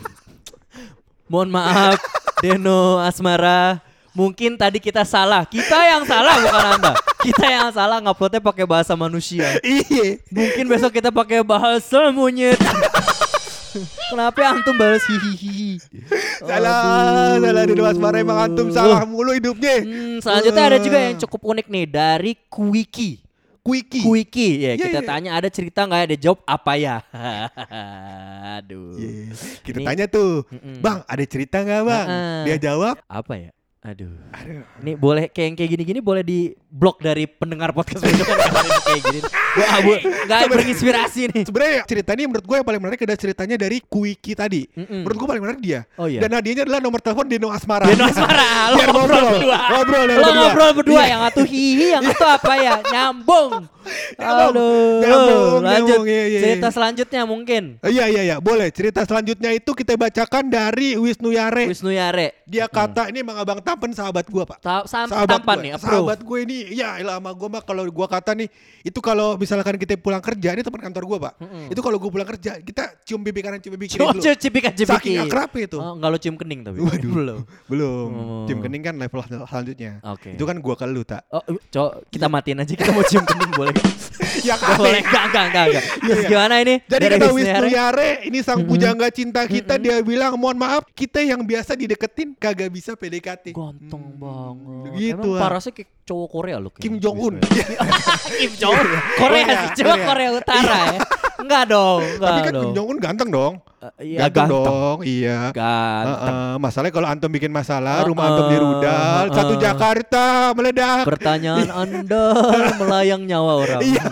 Mohon 1.32 1.50
maaf 1.54 1.98
Deno 2.42 3.02
Asmara. 3.02 3.82
Mungkin 4.16 4.56
tadi 4.56 4.80
kita 4.80 5.04
salah. 5.04 5.44
Kita 5.44 5.76
yang 5.86 6.08
salah 6.08 6.40
bukan 6.40 6.64
Anda. 6.74 6.94
Kita 7.20 7.46
yang 7.46 7.70
salah 7.70 8.00
nguploadnya 8.00 8.40
pakai 8.40 8.64
bahasa 8.64 8.96
manusia. 8.96 9.60
Iya. 9.60 10.24
Mungkin 10.32 10.66
besok 10.66 10.96
kita 10.96 11.12
pakai 11.12 11.44
bahasa 11.44 12.10
monyet. 12.10 12.56
Kenapa 14.08 14.56
antum 14.56 14.72
balas 14.72 15.04
hihihi? 15.04 15.84
Salah, 16.40 17.36
Aduh. 17.36 17.44
salah 17.44 17.64
Deno 17.68 17.84
Asmara 17.84 18.24
emang 18.24 18.40
antum 18.40 18.72
salah 18.72 19.04
mulu 19.04 19.36
hidupnya. 19.36 19.84
Hmm, 19.84 20.24
selanjutnya 20.24 20.64
ada 20.64 20.80
juga 20.80 20.96
yang 20.96 21.20
cukup 21.20 21.42
unik 21.52 21.68
nih 21.68 21.86
dari 21.86 22.32
Kuiki. 22.48 23.20
Quickie. 23.66 24.06
Kuiki 24.06 24.62
ya 24.62 24.78
Iya, 24.78 24.86
kita 24.86 25.00
iya. 25.02 25.10
tanya 25.10 25.32
ada 25.34 25.50
cerita 25.50 25.90
nggak 25.90 25.98
ya? 25.98 26.08
Dia 26.14 26.20
jawab 26.30 26.40
apa 26.46 26.72
ya? 26.78 26.96
Aduh. 28.62 28.94
Iya. 28.94 29.34
Kita 29.66 29.80
Ini- 29.82 29.88
tanya 29.90 30.06
tuh, 30.06 30.46
Mm-mm. 30.54 30.86
Bang, 30.86 31.02
ada 31.02 31.24
cerita 31.26 31.66
nggak 31.66 31.82
bang? 31.82 32.06
Heeh. 32.06 32.42
Dia 32.46 32.58
jawab, 32.62 32.96
Apa 33.10 33.34
ya? 33.36 33.52
Aduh. 33.86 34.10
Aduh. 34.34 34.66
Ini 34.82 34.98
boleh 34.98 35.30
kayak 35.30 35.46
yang 35.46 35.56
kayak 35.56 35.72
gini-gini 35.72 36.00
boleh 36.02 36.26
di 36.26 36.40
blok 36.66 36.98
dari 36.98 37.30
pendengar 37.30 37.70
podcast 37.70 38.02
itu 38.02 38.26
kan 38.26 38.34
kayak 38.82 39.02
gini. 39.06 39.20
Gua 39.22 39.68
abu 39.72 39.92
enggak 40.02 40.50
berinspirasi 40.50 41.22
nih. 41.30 41.44
Sebenarnya 41.46 41.80
cerita 41.86 42.18
ini 42.18 42.26
menurut 42.26 42.44
gue 42.44 42.56
yang 42.58 42.66
paling 42.66 42.82
menarik 42.82 43.00
adalah 43.00 43.22
ceritanya 43.22 43.56
dari 43.56 43.78
Quickie 43.80 44.34
tadi. 44.34 44.66
Mm-mm. 44.74 45.06
Menurut 45.06 45.18
gue 45.22 45.28
paling 45.30 45.44
menarik 45.46 45.62
dia. 45.62 45.80
Oh, 45.96 46.10
iya. 46.10 46.18
Dan 46.18 46.34
hadiahnya 46.34 46.66
adalah 46.66 46.82
nomor 46.82 46.98
telepon 46.98 47.30
Deno 47.30 47.54
Asmara. 47.54 47.86
Deno 47.86 48.10
Asmara, 48.10 48.50
lo 48.74 48.82
ngobrol 48.90 49.22
berdua. 49.30 49.58
Ngobrol 49.70 50.02
Lo 50.02 50.10
ya 50.10 50.18
berdua. 50.18 50.34
ngobrol 50.42 50.72
berdua 50.74 50.98
Iya. 50.98 51.06
yang 51.08 51.22
satu 51.30 51.42
hihi, 51.46 51.86
yang 51.94 52.04
satu 52.10 52.26
apa 52.26 52.54
ya? 52.58 52.74
Nyambung. 52.82 53.52
Aduh. 54.18 54.98
nyambung, 54.98 55.62
Lanjut. 55.62 55.86
nyambung, 55.94 56.04
iya, 56.10 56.24
iya, 56.26 56.40
Cerita 56.42 56.68
iya. 56.68 56.74
selanjutnya 56.74 57.22
mungkin. 57.24 57.64
Eh, 57.80 57.92
Iya 57.94 58.06
iya 58.10 58.22
iya 58.26 58.36
boleh 58.42 58.74
cerita 58.74 59.06
selanjutnya 59.06 59.54
itu 59.54 59.72
kita 59.72 59.94
bacakan 59.94 60.50
dari 60.50 60.98
Wisnu 60.98 61.30
Yare 61.30 61.70
Wisnu 61.70 61.94
Yare. 61.94 62.34
dia 62.44 62.66
kata 62.66 63.08
ini 63.08 63.22
emang 63.22 63.38
abang 63.38 63.62
tampan 63.76 63.92
sahabat 63.92 64.26
gua 64.26 64.44
pak 64.46 64.58
Ta- 64.58 64.86
sam- 64.86 65.06
sahabat 65.06 65.36
tampan 65.36 65.54
gua. 65.54 65.62
nih, 65.62 65.72
approve. 65.74 65.92
sahabat 66.00 66.20
gue 66.22 66.40
ini 66.42 66.58
ya 66.74 66.96
elah 66.96 67.16
sama 67.16 67.32
gue 67.32 67.48
mah 67.48 67.62
kalau 67.62 67.84
gua 67.88 68.08
kata 68.08 68.32
nih 68.34 68.48
itu 68.82 69.00
kalau 69.00 69.36
misalkan 69.36 69.76
kita 69.76 69.94
pulang 69.96 70.20
kerja 70.20 70.50
ini 70.50 70.62
teman 70.62 70.82
kantor 70.82 71.04
gua 71.06 71.18
pak 71.22 71.34
itu 71.68 71.80
kalau 71.80 71.98
gua 71.98 72.10
pulang 72.10 72.28
kerja 72.28 72.58
kita 72.58 72.84
cium 73.04 73.20
pipi 73.22 73.40
kanan 73.40 73.60
cium 73.60 73.76
pipi 73.76 73.86
kiri 73.88 74.02
dulu 74.02 74.18
cuk, 74.18 74.36
cipikan 74.38 74.72
cipiki. 74.72 74.90
saking 74.90 75.16
akrabnya 75.22 75.64
itu 75.66 75.78
Oh, 75.78 75.94
enggak 75.94 76.10
lo 76.10 76.18
cium 76.18 76.36
kening 76.36 76.60
tapi. 76.64 76.78
Waduh. 76.80 77.12
Belum. 77.18 77.40
belum 77.68 78.10
Oh. 78.16 78.46
cium 78.46 78.60
kening 78.60 78.82
kan 78.82 78.96
level 78.96 79.20
selanjutnya 79.44 80.00
Oke. 80.06 80.32
itu 80.32 80.44
kan 80.44 80.56
gua 80.58 80.74
ke 80.74 80.86
lu 80.86 81.04
tak 81.04 81.28
Oh, 81.28 81.44
cok, 81.68 82.08
kita 82.08 82.26
matiin 82.26 82.58
aja 82.58 82.72
kita 82.72 82.90
mau 82.90 83.04
cium 83.04 83.22
kening 83.24 83.52
boleh. 83.52 83.76
ya 84.46 84.56
Nggak 84.56 84.78
boleh, 84.78 85.02
enggak, 85.02 85.24
enggak, 85.26 85.46
enggak, 85.50 85.66
enggak. 85.66 85.84
Iya. 86.06 86.22
gimana 86.30 86.56
ini? 86.62 86.76
Jadi 86.86 87.04
Dari 87.04 87.16
kata 87.18 87.28
Wisnu 87.34 87.68
Yare? 87.68 88.10
Ini 88.30 88.40
sang 88.46 88.62
pujangga 88.70 89.08
cinta 89.10 89.42
kita 89.50 89.76
dia 89.82 89.98
bilang 90.06 90.38
mohon 90.38 90.58
maaf 90.62 90.86
kita 90.94 91.26
yang 91.26 91.42
biasa 91.42 91.74
dideketin 91.74 92.38
kagak 92.38 92.70
bisa 92.70 92.94
PDKT. 92.94 93.58
Ganteng 93.58 94.06
banget. 94.22 94.94
Gitu, 94.96 95.30
Emang 95.34 95.42
parasnya 95.42 95.74
kayak 95.74 95.90
cowok 96.06 96.28
Korea 96.30 96.58
loh. 96.62 96.72
Kim 96.78 97.02
Jong 97.02 97.18
Un. 97.18 97.36
Yare. 97.42 97.76
Kim 98.40 98.52
Jong 98.62 98.76
Un. 98.78 98.90
Korea 99.18 99.44
Korea, 99.46 99.56
sih, 99.74 99.84
Korea. 99.84 100.06
Korea 100.06 100.30
Utara 100.38 100.76
ya. 100.94 101.00
Enggak 101.46 101.64
dong, 101.68 102.02
enggak 102.02 102.26
Tapi 102.26 102.40
kan 102.42 102.52
dong. 102.52 102.64
Kim 102.64 102.72
Jong 102.74 102.88
Un 102.88 102.98
ganteng 102.98 103.30
dong. 103.30 103.56
Eh, 103.78 104.18
Iya 104.18 104.20
ganteng, 104.26 104.50
ganteng. 104.50 104.66
dong, 104.66 104.98
iya. 105.06 105.40
Ganteng. 105.54 106.26
Heeh, 106.26 106.54
masalahnya 106.58 106.90
kalau 106.92 107.06
antum 107.06 107.30
bikin 107.30 107.54
masalah, 107.54 108.02
Heeh, 108.02 108.10
rumah 108.10 108.24
antum 108.26 108.46
di 108.50 108.58
rudal, 108.58 108.90
heeh. 109.22 109.36
satu 109.38 109.54
Jakarta 109.56 110.24
meledak. 110.52 111.06
Pertanyaan 111.06 111.70
Anda 111.70 112.24
melayang 112.82 113.22
nyawa 113.24 113.52
orang. 113.62 113.80
Iya. 113.80 114.06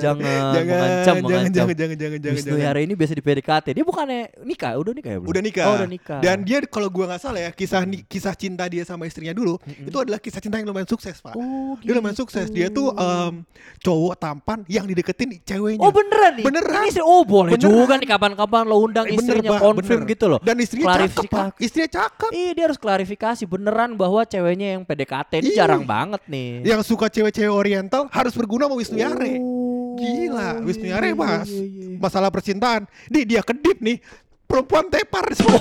jangan, 0.00 0.16
mengancam, 0.16 1.04
jangan, 1.04 1.20
mengancam. 1.20 1.52
jangan, 1.52 1.76
jangan, 1.76 1.96
jangan, 1.98 2.18
jangan, 2.18 2.36
Wisnu 2.40 2.48
jangan. 2.50 2.64
Yare 2.64 2.80
ini 2.80 2.94
biasa 2.96 3.12
di 3.12 3.22
PDKT. 3.22 3.66
Dia 3.76 3.84
bukannya 3.84 4.20
nikah, 4.42 4.72
udah 4.74 4.92
nikah 4.96 5.10
ya 5.12 5.18
belum? 5.20 5.28
Udah 5.28 5.42
nikah. 5.44 5.64
Oh, 5.66 5.74
udah 5.76 5.88
nikah. 5.90 6.18
Dan 6.24 6.36
dia 6.42 6.58
kalau 6.64 6.88
gua 6.88 7.04
nggak 7.12 7.20
salah 7.20 7.40
ya, 7.42 7.50
kisah 7.52 7.80
kisah 8.08 8.32
cinta 8.32 8.64
dia 8.64 8.80
sama 8.82 9.04
istrinya 9.04 9.36
dulu, 9.36 9.60
itu 9.66 9.96
adalah 9.98 10.16
kisah 10.16 10.40
cinta 10.40 10.56
yang 10.56 10.64
lumayan 10.64 10.88
sukses, 10.88 11.20
Pak. 11.20 11.36
Oh, 11.36 11.76
Dia 11.84 11.92
lumayan 11.92 12.16
gitu. 12.16 12.24
sukses. 12.24 12.48
Dia 12.48 12.72
tuh 12.72 12.96
em, 12.96 13.44
cowok 13.78 14.16
tampan 14.16 14.64
yang 14.64 14.88
dideketin 14.88 15.36
ceweknya. 15.44 15.84
Oh 15.84 15.92
beneran 15.92 16.32
nih? 16.32 16.44
Beneran. 16.48 16.77
Ini 16.78 16.90
sih- 16.90 17.02
oh 17.02 17.22
boleh 17.22 17.52
Beneran. 17.54 17.68
juga 17.68 17.92
nih 17.94 18.08
kapan-kapan 18.08 18.62
lo 18.64 18.76
undang 18.78 19.04
Eh, 19.04 19.12
bener, 19.12 19.20
istrinya 19.20 19.50
Pak, 19.50 19.60
confirm 19.60 20.00
bener. 20.00 20.12
gitu 20.12 20.24
loh. 20.26 20.40
Dan 20.40 20.56
istrinya 20.58 20.86
cakep, 20.96 21.24
Pak. 21.26 21.48
Istrinya 21.58 21.90
cakep. 21.90 22.30
Ih 22.30 22.50
dia 22.52 22.64
harus 22.64 22.78
klarifikasi 22.78 23.42
beneran 23.44 23.90
bahwa 23.94 24.20
ceweknya 24.22 24.68
yang 24.74 24.82
PDKT 24.82 25.32
ini 25.38 25.50
Iya. 25.50 25.58
jarang 25.58 25.82
banget 25.82 26.22
nih. 26.24 26.62
Yang 26.64 26.80
suka 26.86 27.06
cewek-cewek 27.06 27.50
oriental 27.50 28.06
harus 28.08 28.32
berguna 28.32 28.64
sama 28.64 28.76
Wisnu 28.76 28.96
Yare. 28.96 29.32
Oh, 29.36 29.94
Gila, 29.94 30.62
Wisnu 30.62 30.86
Yare 30.86 31.08
iya, 31.08 31.16
mas. 31.16 31.48
iya, 31.48 31.64
iya. 31.64 31.98
Masalah 31.98 32.30
percintaan. 32.30 32.86
Di 33.06 33.24
dia 33.24 33.42
kedip 33.42 33.78
nih. 33.78 33.98
Perempuan 34.48 34.88
tepar 34.88 35.28
semua. 35.36 35.60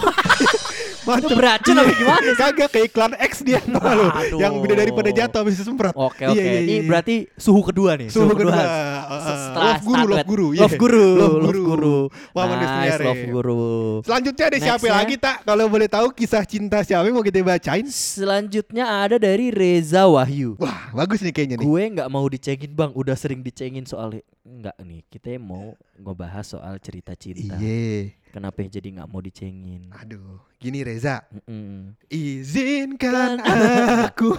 Mantep. 1.03 1.35
beracun 1.35 1.71
apa 1.73 1.91
gimana 1.93 2.19
sih? 2.21 2.35
Kagak 2.35 2.67
kayak 2.69 2.85
iklan 2.85 3.13
X 3.17 3.31
dia 3.39 3.59
tau 3.61 3.79
lu. 3.89 4.07
Yang 4.35 4.53
beda 4.59 4.75
daripada 4.77 5.09
jatuh 5.09 5.39
habis 5.39 5.55
disemprot. 5.55 5.91
Oke 5.93 6.19
Iya, 6.21 6.31
oke. 6.31 6.39
iya, 6.41 6.59
Ini 6.61 6.73
iya. 6.73 6.83
berarti 6.83 7.15
suhu 7.33 7.61
kedua 7.63 7.95
nih. 7.95 8.07
Suhu 8.07 8.31
kedua. 8.31 8.55
Se- 8.55 8.95
Uh, 9.07 9.23
Setelah 9.23 9.63
love 9.71 9.83
guru, 9.83 10.03
love 10.05 10.25
guru. 10.25 10.47
iya. 10.51 10.61
Love 10.61 10.75
guru, 10.77 11.07
Love 11.09 11.15
love 11.17 11.43
guru. 11.47 11.61
guru. 11.65 11.97
Wawan 12.33 12.55
Wisnu 12.57 12.77
Nice, 12.77 12.99
love 13.01 13.23
guru. 13.25 13.63
Selanjutnya 14.03 14.45
ada 14.45 14.57
siapa 14.57 14.85
lagi 14.85 15.15
tak? 15.17 15.35
Kalau 15.41 15.65
boleh 15.65 15.87
tahu 15.87 16.07
kisah 16.11 16.43
cinta 16.43 16.77
siapa 16.81 17.03
yang 17.03 17.15
mau 17.15 17.23
kita 17.23 17.39
bacain? 17.41 17.87
Selanjutnya 17.87 18.83
ada 18.83 19.15
dari 19.15 19.47
Reza 19.49 20.03
Wahyu. 20.05 20.55
Wah, 20.57 20.91
bagus 20.93 21.19
nih 21.19 21.31
kayaknya 21.31 21.55
nih. 21.57 21.65
Gue 21.65 21.83
nggak 21.89 22.09
mau 22.09 22.23
dicengin 22.25 22.67
bang, 22.69 22.91
udah 22.93 23.15
sering 23.15 23.39
dicengin 23.39 23.83
soal 23.83 24.11
nggak 24.47 24.77
nih. 24.79 25.01
Kita 25.11 25.35
mau 25.37 25.75
ngebahas 25.99 26.45
soal 26.47 26.79
cerita 26.79 27.11
cinta. 27.19 27.59
Iya. 27.59 28.15
Kenapa 28.31 28.63
jadi 28.63 28.87
nggak 28.95 29.09
mau 29.11 29.19
dicengin? 29.19 29.91
Aduh, 29.91 30.39
gini 30.61 30.83
Reza. 30.87 31.25
Mm-mm. 31.33 31.95
Izinkan 32.07 33.41
Nggak, 33.43 34.13
aku. 34.13 34.29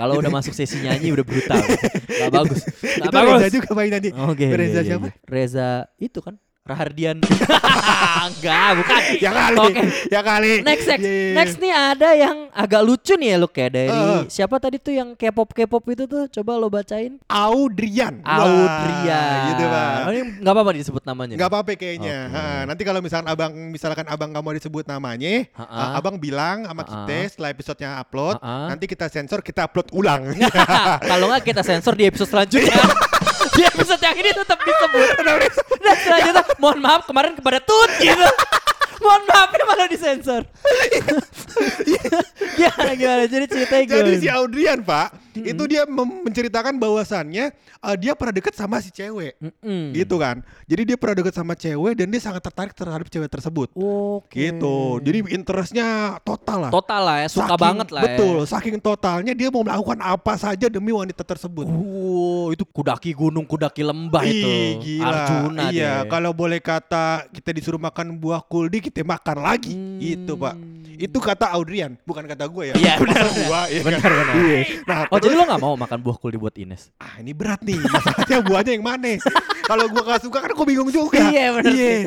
Kalau 0.00 0.14
udah 0.16 0.30
masuk 0.32 0.56
sesi 0.56 0.80
nyanyi 0.80 1.12
udah 1.12 1.24
brutal. 1.26 1.60
Nggak 2.18 2.32
bagus. 2.32 2.60
Nggak 2.64 3.10
Itu 3.10 3.16
bagus. 3.16 3.32
Reza 3.36 3.48
juga 3.52 3.70
main 3.76 3.90
tadi. 3.92 4.08
Oke. 4.14 4.46
Reza 4.48 4.80
iya, 4.80 4.80
iya, 4.80 4.88
siapa? 4.88 5.06
iya. 5.12 5.28
Reza 5.28 5.68
itu 6.00 6.18
kan 6.24 6.34
Rahardian. 6.62 7.18
Enggak, 8.30 8.68
bukan. 8.78 9.00
Ya 9.18 9.30
kali. 9.34 9.58
Oke. 9.58 9.82
Ya 10.06 10.20
kali. 10.22 10.52
Next, 10.62 10.86
next, 10.86 11.02
Iya. 11.02 11.34
next 11.34 11.56
nih 11.58 11.72
ada 11.74 12.08
yang 12.14 12.36
agak 12.54 12.82
lucu 12.86 13.18
nih 13.18 13.34
ya 13.34 13.36
lu 13.36 13.48
kayak 13.50 13.70
dari 13.74 13.90
Heeh. 13.90 14.20
siapa 14.30 14.62
tadi 14.62 14.78
tuh 14.78 14.94
yang 14.94 15.18
K-pop 15.18 15.50
K-pop 15.50 15.82
itu 15.90 16.06
tuh 16.06 16.30
coba 16.30 16.52
lo 16.54 16.70
bacain. 16.70 17.18
Audrian. 17.26 18.22
Wah, 18.22 18.46
Audrian. 18.46 19.38
Gitu, 19.50 19.64
Pak. 19.66 19.90
Oh, 19.98 20.10
ini 20.14 20.22
nggak 20.38 20.54
apa-apa 20.54 20.70
disebut 20.78 21.02
namanya. 21.02 21.34
Gak 21.34 21.50
apa-apa 21.50 21.70
kayaknya. 21.74 22.18
Oke. 22.30 22.36
Ha, 22.38 22.42
nanti 22.62 22.82
kalau 22.86 23.00
misalkan 23.02 23.26
abang 23.26 23.52
misalkan 23.74 24.06
abang 24.06 24.30
kamu 24.30 24.44
mau 24.46 24.54
disebut 24.54 24.84
namanya, 24.86 25.34
Ha-ha. 25.58 25.66
uh, 25.66 25.90
abang 25.98 26.14
bilang 26.14 26.62
sama 26.62 26.86
kita 26.86 27.18
setelah 27.26 27.50
episodenya 27.50 27.90
upload, 27.98 28.38
Ha-ha. 28.38 28.70
nanti 28.70 28.86
kita 28.86 29.10
sensor 29.10 29.42
kita 29.42 29.66
upload 29.66 29.90
ulang. 29.90 30.30
Kalau 31.10 31.26
nggak 31.26 31.42
kita 31.42 31.66
sensor 31.66 31.98
di 31.98 32.06
episode 32.06 32.30
selanjutnya. 32.30 32.70
di 33.52 33.62
episode 33.64 34.02
yang 34.02 34.16
ini 34.16 34.30
tetap 34.32 34.58
disebut. 34.60 35.08
Dan 35.82 35.96
selanjutnya, 36.00 36.42
mohon 36.58 36.78
maaf 36.80 37.04
kemarin 37.04 37.36
kepada 37.36 37.58
Tut 37.60 37.90
gitu. 38.00 38.28
Mohon 39.02 39.22
maaf 39.26 39.50
ya 39.50 39.64
malah 39.66 39.86
disensor. 39.86 40.42
Gimana 42.52 42.92
gimana? 42.94 43.22
Jadi 43.26 43.44
ceritanya 43.48 43.84
gimana? 43.84 44.06
Jadi 44.06 44.18
si 44.18 44.28
Audrian 44.28 44.78
pak, 44.80 45.08
itu 45.34 45.62
dia 45.66 45.82
menceritakan 45.88 46.76
bahwasannya 46.76 47.44
eh, 47.56 47.96
dia 47.98 48.12
pernah 48.12 48.32
deket 48.32 48.54
sama 48.54 48.78
si 48.78 48.92
cewek, 48.92 49.36
Mm-mm. 49.38 49.92
gitu 49.96 50.16
kan. 50.16 50.40
Jadi 50.66 50.82
dia 50.84 50.96
pernah 50.96 51.16
deket 51.18 51.34
sama 51.34 51.52
cewek 51.54 51.96
dan 51.96 52.06
dia 52.08 52.20
sangat 52.20 52.42
tertarik 52.42 52.72
terhadap 52.72 53.08
cewek 53.08 53.28
tersebut, 53.28 53.68
Oke. 53.74 54.36
gitu. 54.36 55.00
Jadi 55.00 55.18
interestnya 55.32 56.18
total 56.22 56.68
lah. 56.68 56.70
total 56.70 57.00
lah 57.02 57.16
ya, 57.24 57.28
suka 57.28 57.46
Saking- 57.48 57.62
banget 57.62 57.88
lah 57.90 58.02
Betul, 58.04 58.36
ya. 58.38 58.48
saking 58.48 58.76
totalnya 58.78 59.32
dia 59.32 59.48
mau 59.48 59.62
melakukan 59.64 59.98
apa 60.00 60.32
saja 60.36 60.66
demi 60.68 60.92
wanita 60.92 61.24
tersebut. 61.24 61.66
Uh, 61.66 62.52
itu 62.52 62.64
kudaki 62.68 63.10
gunung, 63.12 63.48
kudaki 63.48 63.80
lembah 63.82 64.22
Ih, 64.24 64.32
itu. 64.36 64.48
gila. 64.80 65.08
Arjuna 65.08 65.62
iya, 65.72 66.04
kalau 66.06 66.30
boleh 66.32 66.60
kata 66.60 67.26
kita 67.32 67.50
disuruh 67.52 67.80
makan 67.80 68.16
buah 68.16 68.44
kuldi 68.44 68.78
kita 68.92 69.08
makan 69.08 69.36
lagi. 69.40 69.72
Itu, 69.98 70.36
Pak. 70.36 70.54
Itu 70.92 71.18
kata 71.18 71.48
Audrian, 71.50 71.96
bukan 72.04 72.28
kata 72.28 72.44
gue 72.46 72.64
ya. 72.68 72.74
Hmm. 72.76 72.84
Iya, 72.84 72.94
benar, 73.02 73.24
iya 73.66 73.80
benar, 73.82 73.98
kan? 73.98 74.12
benar. 74.12 74.34
Iya. 74.36 74.58
Nah, 74.84 74.98
Oh 75.08 75.16
terus- 75.16 75.32
jadi 75.32 75.34
lo 75.34 75.44
gak 75.48 75.58
mau 75.58 75.74
makan 75.74 75.98
buah 75.98 76.16
kuldi 76.16 76.36
buat 76.36 76.54
Ines? 76.54 76.92
ah 77.00 77.16
ini 77.18 77.32
berat 77.32 77.64
nih. 77.64 77.80
Masalahnya 77.80 78.38
buahnya 78.44 78.72
yang 78.76 78.84
mana? 78.84 79.16
Kalau 79.62 79.84
gua 79.86 80.02
gak 80.06 80.22
suka 80.22 80.38
kan 80.38 80.50
gue 80.50 80.66
bingung 80.66 80.88
juga. 80.88 81.18
Iya, 81.24 81.46
benar 81.52 81.72
Iya. 81.72 81.98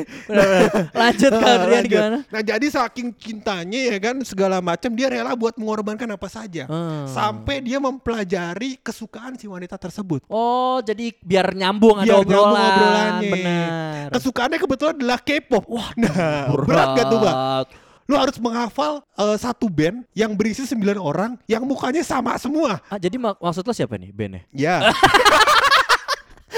Lanjut 0.92 1.30
Ah, 1.30 1.38
Kak 1.38 1.50
Adrian 1.50 1.72
lanjut. 1.78 1.90
gimana? 1.90 2.18
Nah 2.26 2.42
jadi 2.42 2.66
saking 2.66 3.08
cintanya 3.12 3.80
ya 3.86 3.98
kan 3.98 4.16
segala 4.22 4.60
macam 4.60 4.90
dia 4.90 5.08
rela 5.08 5.32
buat 5.32 5.54
mengorbankan 5.54 6.08
apa 6.08 6.26
saja 6.26 6.64
Hmm. 6.64 7.06
sampai 7.06 7.60
dia 7.60 7.78
mempelajari 7.78 8.78
kesukaan 8.78 9.34
si 9.34 9.44
wanita 9.44 9.74
tersebut. 9.74 10.22
Oh 10.26 10.78
jadi 10.78 11.12
biar 11.18 11.52
nyambung 11.52 11.96
ada 11.96 12.06
Biar 12.06 12.16
nyambung 12.20 12.36
obrolan. 12.46 12.70
obrolannya. 12.70 13.30
Benar. 13.30 14.06
Kesukaannya 14.12 14.58
kebetulan 14.58 14.94
adalah 14.94 15.18
K-pop. 15.18 15.64
Wah, 15.66 15.88
nah, 15.98 16.12
berat 16.52 16.88
gak 16.94 17.06
tuh, 17.06 17.18
Bang? 17.18 17.34
Berat. 17.34 17.68
Lu 18.04 18.14
harus 18.14 18.36
menghafal 18.36 18.92
eh, 19.12 19.34
satu 19.36 19.66
band 19.66 20.06
yang 20.12 20.30
berisi 20.32 20.62
9 20.62 20.78
orang 20.94 21.34
yang 21.44 21.60
mukanya 21.60 22.00
sama 22.00 22.36
semua. 22.36 22.78
Ah, 22.86 22.96
jadi 22.96 23.16
mak- 23.16 23.36
maksud 23.36 23.62
lo 23.62 23.72
siapa 23.72 23.94
nih 23.94 24.10
bandnya? 24.10 24.46
Ya. 24.50 24.78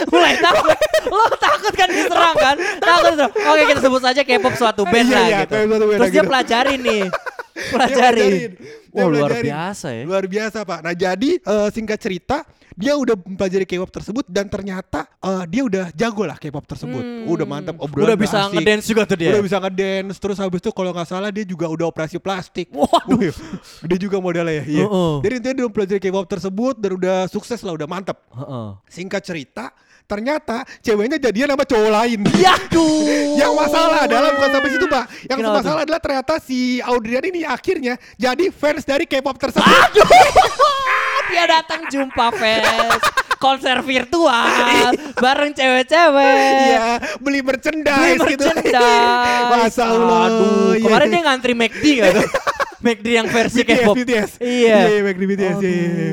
Mulai 0.09 0.37
takut. 0.39 0.77
Lo 1.13 1.25
takut 1.35 1.73
kan 1.73 1.89
diserang 1.89 2.35
kan? 2.35 2.57
Takut 2.79 3.11
diserang. 3.13 3.33
Oke 3.35 3.63
kita 3.67 3.81
sebut 3.81 4.03
saja 4.03 4.21
K-pop 4.23 4.55
suatu 4.55 4.83
band 4.85 5.07
Iya, 5.07 5.15
lah 5.15 5.25
iya, 5.25 5.39
gitu. 5.41 5.55
K-pop 5.55 5.69
suatu 5.69 5.85
band 5.85 5.99
Terus 5.99 6.11
dia 6.11 6.17
gitu. 6.17 6.31
pelajarin 6.31 6.81
nih. 6.81 7.05
Dia 7.59 7.75
Pelajari. 7.75 8.31
Dia 8.31 8.95
Wah 8.95 9.05
luar 9.05 9.19
pelajarin. 9.29 9.45
biasa 9.45 9.87
ya. 9.91 10.03
Luar 10.07 10.25
biasa, 10.25 10.59
Pak. 10.63 10.79
Nah, 10.79 10.95
jadi 10.95 11.31
eh, 11.37 11.69
singkat 11.69 11.99
cerita, 11.99 12.47
dia 12.73 12.95
udah 12.95 13.19
mempelajari 13.19 13.67
K-pop 13.67 13.91
tersebut 13.91 14.23
dan 14.31 14.47
ternyata 14.47 15.11
eh, 15.19 15.43
dia 15.51 15.67
udah 15.67 15.91
jago 15.91 16.23
lah 16.23 16.39
K-pop 16.39 16.63
tersebut. 16.65 17.03
Hmm. 17.03 17.27
Udah 17.27 17.43
mantap 17.45 17.75
obrolan 17.83 18.15
Udah 18.15 18.17
bisa 18.17 18.47
asik. 18.47 18.63
ngedance 18.63 18.87
juga 18.87 19.03
tuh 19.05 19.19
dia. 19.19 19.35
Udah 19.35 19.43
bisa 19.43 19.59
ngedance 19.59 20.17
terus 20.17 20.39
habis 20.39 20.63
itu 20.63 20.71
kalau 20.71 20.95
nggak 20.95 21.09
salah 21.11 21.35
dia 21.35 21.43
juga 21.43 21.67
udah 21.67 21.91
operasi 21.91 22.23
plastik. 22.23 22.71
Waduh. 22.71 23.19
Wih, 23.19 23.35
Gede 23.83 23.97
juga 23.99 24.23
modalnya 24.23 24.63
ya. 24.63 24.79
Iya. 24.79 24.87
Heeh. 24.87 25.15
Jadi 25.27 25.33
intinya 25.35 25.55
dia 25.59 25.67
mempelajari 25.67 25.99
K-pop 25.99 26.27
tersebut 26.31 26.75
dan 26.79 26.91
udah 26.95 27.17
sukses 27.27 27.59
lah, 27.59 27.75
udah 27.75 27.91
mantap. 27.91 28.23
Heeh. 28.31 28.67
Singkat 28.87 29.23
cerita, 29.27 29.75
ternyata 30.09 30.65
ceweknya 30.81 31.21
jadian 31.21 31.53
sama 31.53 31.69
cowok 31.69 31.91
lain. 31.93 32.21
Yaduh. 32.33 33.37
Yang 33.45 33.53
masalah 33.55 33.99
adalah 34.09 34.33
bukan 34.33 34.51
sampai 34.51 34.71
situ, 34.73 34.87
Pak. 34.89 35.05
Yang 35.29 35.39
Kenapa 35.45 35.57
masalah 35.61 35.81
adalah 35.85 36.01
ternyata 36.01 36.35
si 36.41 36.59
Audrian 36.81 37.23
ini 37.23 37.45
akhirnya 37.45 37.95
jadi 38.17 38.49
fans 38.49 38.83
dari 38.83 39.05
K-pop 39.05 39.37
tersebut. 39.37 39.69
Aduh. 39.69 40.09
dia 41.29 41.45
datang 41.45 41.85
jumpa 41.87 42.33
fans 42.33 43.05
konser 43.37 43.85
virtual 43.85 44.97
bareng 45.15 45.53
cewek-cewek. 45.53 46.41
Iya, 46.73 46.87
beli 47.21 47.45
merchandise 47.45 48.17
Beli 48.17 48.35
gitu. 48.35 48.49
merchandise. 48.49 49.47
Masa 49.53 49.83
Allah. 49.87 50.21
Aduh, 50.27 50.73
Iya. 50.75 50.85
kemarin 50.89 51.07
dia 51.13 51.23
ngantri 51.23 51.53
McD 51.53 51.85
gak 52.01 52.11
tuh? 52.17 52.29
McD 52.89 53.07
yang 53.13 53.27
versi 53.29 53.61
K-pop. 53.61 53.95
BTS. 53.95 54.31
Iya. 54.41 54.79
Iya, 54.89 55.01
McD 55.05 55.23
BTS. 55.29 55.59
iya. 55.61 56.11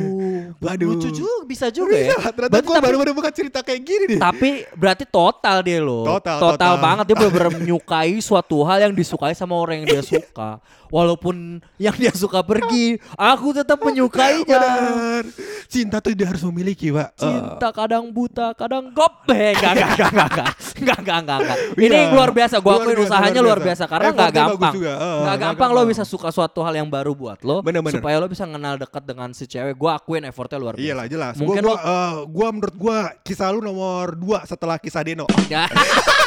Waduh. 0.62 0.88
Lucu 0.96 1.10
juga 1.12 1.44
bisa 1.48 1.68
juga 1.70 1.96
ya. 1.96 2.16
Ternyata 2.20 2.62
gue 2.64 2.78
baru 2.80 2.96
baru 3.02 3.12
buka 3.16 3.32
cerita 3.32 3.60
kayak 3.62 3.82
gini 3.84 4.06
nih. 4.16 4.20
Tapi 4.20 4.50
berarti 4.74 5.06
total 5.08 5.62
deh 5.62 5.80
loh. 5.82 6.04
Total, 6.06 6.38
total, 6.40 6.54
total. 6.56 6.74
banget 6.82 7.04
dia 7.12 7.16
benar-benar 7.16 7.52
menyukai 7.60 8.16
suatu 8.24 8.64
hal 8.64 8.90
yang 8.90 8.94
disukai 8.96 9.34
sama 9.36 9.56
orang 9.56 9.84
yang 9.84 10.00
dia 10.00 10.04
suka. 10.04 10.60
Walaupun 10.86 11.60
yang 11.82 11.96
dia 11.98 12.14
suka 12.14 12.46
pergi, 12.46 13.02
aku 13.18 13.52
tetap 13.52 13.82
menyukainya. 13.82 14.62
Benar. 14.62 15.24
Cinta 15.66 15.98
tuh 15.98 16.14
dia 16.14 16.30
harus 16.30 16.46
memiliki, 16.46 16.94
Pak. 16.94 17.20
Cinta 17.20 17.68
kadang 17.74 18.14
buta, 18.14 18.54
kadang 18.54 18.94
gobek. 18.94 19.58
Enggak, 19.60 19.74
enggak, 19.76 19.90
enggak, 19.92 20.12
enggak, 20.14 20.30
enggak. 20.30 20.50
Enggak, 20.76 20.98
enggak, 21.02 21.18
enggak, 21.20 21.38
enggak. 21.42 21.58
Ini 21.76 21.98
ya. 21.98 22.14
luar 22.14 22.30
biasa. 22.32 22.56
Gua 22.62 22.74
akuin 22.80 22.98
usahanya 23.02 23.42
luar 23.42 23.60
biasa, 23.60 23.60
luar 23.60 23.60
biasa. 23.66 23.84
karena 23.90 24.08
enggak 24.14 24.32
gampang. 24.32 24.74
Enggak 24.78 24.96
uh, 24.96 25.10
gampang, 25.10 25.40
gampang 25.42 25.70
lo 25.74 25.82
bisa 25.90 26.04
suka 26.06 26.30
suatu 26.30 26.60
hal 26.62 26.74
yang 26.78 26.88
baru 26.88 27.12
buat 27.18 27.40
lo. 27.42 27.66
Bener, 27.66 27.82
bener. 27.82 28.00
Supaya 28.00 28.16
lo 28.22 28.28
bisa 28.30 28.46
kenal 28.46 28.76
dekat 28.78 29.04
dengan 29.04 29.30
si 29.34 29.44
cewek. 29.50 29.76
Gua 29.76 29.98
akuin 29.98 30.24
effort 30.30 30.45
effortnya 30.46 30.60
luar 30.62 30.74
biasa. 30.78 30.86
Iyalah 30.86 31.06
jelas. 31.10 31.34
Mungkin 31.42 31.62
gua, 31.66 31.66
lo 31.66 31.74
gua, 31.74 31.82
eh, 31.82 32.14
gua 32.30 32.48
menurut 32.54 32.76
gua 32.78 32.98
kisah 33.26 33.50
lu 33.50 33.60
nomor 33.66 34.14
dua 34.14 34.40
setelah 34.46 34.78
kisah 34.78 35.02
Deno. 35.02 35.26
Ya. 35.46 35.70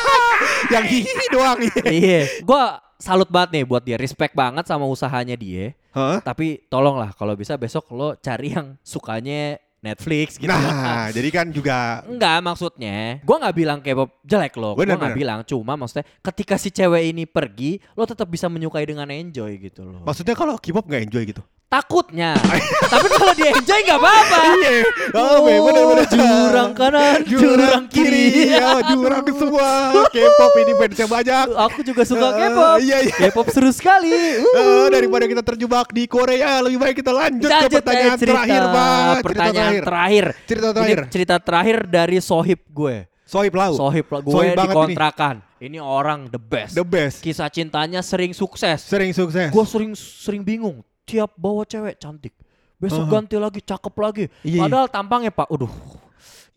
yang 0.74 0.86
hihi 0.86 1.26
doang. 1.34 1.58
iya. 1.90 2.26
Gua 2.46 2.78
salut 2.98 3.26
banget 3.30 3.58
nih 3.58 3.64
buat 3.66 3.82
dia. 3.82 3.98
Respect 3.98 4.34
banget 4.34 4.66
sama 4.66 4.86
usahanya 4.86 5.34
dia. 5.34 5.74
Hah? 5.90 6.22
Tapi 6.22 6.66
tolonglah 6.70 7.14
kalau 7.18 7.34
bisa 7.34 7.58
besok 7.58 7.90
lo 7.94 8.14
cari 8.18 8.54
yang 8.54 8.78
sukanya 8.86 9.58
Netflix 9.78 10.36
gitu. 10.36 10.50
Nah, 10.50 11.06
jadi 11.08 11.28
kan 11.28 11.46
juga 11.48 12.02
Enggak 12.02 12.38
maksudnya, 12.40 13.22
gua 13.22 13.36
nggak 13.38 13.54
bilang 13.54 13.78
K-pop 13.78 14.10
jelek 14.22 14.54
loh. 14.54 14.74
Bener, 14.74 14.94
gua 14.94 15.06
nggak 15.06 15.12
bener. 15.12 15.20
bilang, 15.20 15.38
cuma 15.42 15.72
maksudnya 15.74 16.02
ketika 16.20 16.54
si 16.54 16.68
cewek 16.68 17.08
ini 17.08 17.24
pergi, 17.24 17.78
lo 17.92 18.02
tetap 18.02 18.26
bisa 18.26 18.46
menyukai 18.46 18.82
dengan 18.82 19.06
enjoy 19.06 19.54
gitu 19.60 19.82
loh. 19.82 20.02
maksudnya 20.02 20.34
kalau 20.34 20.56
K-pop 20.56 20.82
nggak 20.84 21.02
enjoy 21.04 21.24
gitu. 21.24 21.42
Takutnya. 21.68 22.32
Tapi 22.92 23.06
kalau 23.12 23.32
dia 23.36 23.52
enjoy 23.52 23.80
nggak 23.84 24.00
apa-apa. 24.00 24.38
Iya. 24.56 24.72
Oh, 25.12 25.44
bener-bener. 25.44 26.08
jurang 26.08 26.70
kanan, 26.72 27.20
jurang, 27.22 27.84
kiri. 27.86 28.56
Ya, 28.56 28.80
jurang 28.90 29.20
semua. 29.28 29.92
K-pop 30.08 30.52
ini 30.56 30.72
fansnya 30.74 31.04
banyak. 31.06 31.46
Aku 31.68 31.84
juga 31.84 32.08
suka 32.08 32.24
Eh, 32.24 32.40
K-pop. 32.40 32.76
iya, 32.80 32.98
iya. 33.04 33.12
K-pop 33.20 33.52
seru 33.52 33.68
sekali. 33.68 34.08
Eh, 34.40 34.86
daripada 34.88 35.28
kita 35.28 35.44
terjebak 35.44 35.92
di 35.92 36.08
Korea, 36.08 36.64
lebih 36.64 36.80
baik 36.80 36.96
kita 36.98 37.12
lanjut, 37.12 37.44
ke 37.44 37.52
Lanjut, 37.52 37.76
pertanyaan 37.76 38.08
eh, 38.08 38.16
cerita. 38.16 38.32
terakhir, 38.32 38.62
Pak. 38.64 39.16
Pertanyaan 39.28 39.67
terakhir. 39.78 40.24
Cerita 40.44 40.66
Ini 40.66 40.74
terakhir. 40.74 40.98
cerita 41.08 41.36
terakhir 41.38 41.76
dari 41.84 42.16
sohib 42.18 42.60
gue. 42.66 42.96
Sohib 43.22 43.52
Lau. 43.52 43.72
Sohib 43.76 44.06
gue 44.08 44.32
Sohib 44.32 44.50
di 44.50 44.56
banget 44.56 44.72
ini. 44.72 44.80
kontrakan. 44.80 45.34
Ini 45.58 45.78
orang 45.78 46.20
the 46.26 46.38
best. 46.38 46.72
The 46.72 46.86
best. 46.86 47.20
Kisah 47.20 47.48
cintanya 47.48 48.00
sering 48.00 48.32
sukses. 48.32 48.78
Sering 48.80 49.12
sukses. 49.12 49.50
Gue 49.50 49.64
sering 49.64 49.92
sering 49.92 50.40
bingung. 50.40 50.80
Tiap 51.02 51.34
bawa 51.34 51.62
cewek 51.62 51.98
cantik. 51.98 52.32
Besok 52.78 53.04
Uh-huh. 53.04 53.12
ganti 53.12 53.34
lagi, 53.34 53.58
cakep 53.58 53.94
lagi. 53.96 54.24
Iya. 54.40 54.62
Padahal 54.62 54.86
tampangnya 54.86 55.28
pak, 55.28 55.50
udah 55.50 55.66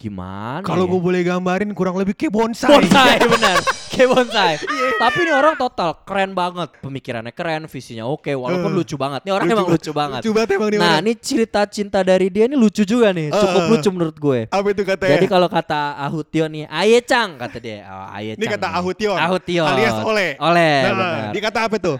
gimana? 0.01 0.65
Kalau 0.65 0.83
ya? 0.83 0.91
gue 0.91 0.99
boleh 0.99 1.21
gambarin 1.21 1.69
kurang 1.71 1.93
lebih 1.93 2.17
kayak 2.17 2.33
bonsai. 2.33 2.65
bonsai 2.67 3.17
benar, 3.37 3.57
kayak 3.87 4.09
bonsai. 4.09 4.53
Iya. 4.71 4.87
Tapi 4.97 5.17
ini 5.21 5.31
orang 5.31 5.53
total 5.55 5.97
keren 6.01 6.31
banget, 6.31 6.69
pemikirannya 6.77 7.29
keren, 7.29 7.65
visinya 7.65 8.05
oke, 8.05 8.29
walaupun 8.31 8.69
Uh. 8.69 8.77
lucu 8.77 8.95
banget. 8.95 9.21
Ini 9.21 9.31
orang 9.31 9.45
Lucu 9.45 9.55
emang 9.55 9.67
lucu 9.69 9.91
banget. 9.91 10.21
Lucu 10.21 10.31
banget 10.31 10.49
emang 10.51 10.69
dia 10.69 10.79
Nah, 10.79 10.95
ini 10.99 11.13
cerita 11.15 11.61
cinta 11.65 11.99
dari 12.01 12.27
dia 12.27 12.45
ini 12.45 12.53
lucu 12.53 12.81
juga 12.81 13.09
nih, 13.09 13.29
cukup 13.29 13.61
Uh. 13.61 13.69
lucu 13.69 13.89
menurut 13.89 14.17
gue. 14.17 14.39
Apa 14.47 14.67
itu 14.69 14.81
katanya? 14.81 15.11
Jadi 15.15 15.25
kalau 15.27 15.47
kata 15.47 15.81
Ahutio 15.99 16.45
nih, 16.45 16.65
Aye 16.65 17.01
Cang 17.01 17.37
kata 17.37 17.57
dia. 17.57 17.85
Oh, 17.85 18.07
Aye 18.09 18.33
Ini 18.33 18.45
kata 18.47 18.67
nih. 18.67 18.77
Ahution. 18.77 19.17
Ahution. 19.17 19.65
Alias 19.67 19.95
Oleh. 20.01 20.29
Oleh, 20.37 20.75
Nah, 20.81 20.93
benar. 20.93 21.29
dia 21.33 21.41
kata 21.43 21.59
apa 21.65 21.75
tuh? 21.77 21.97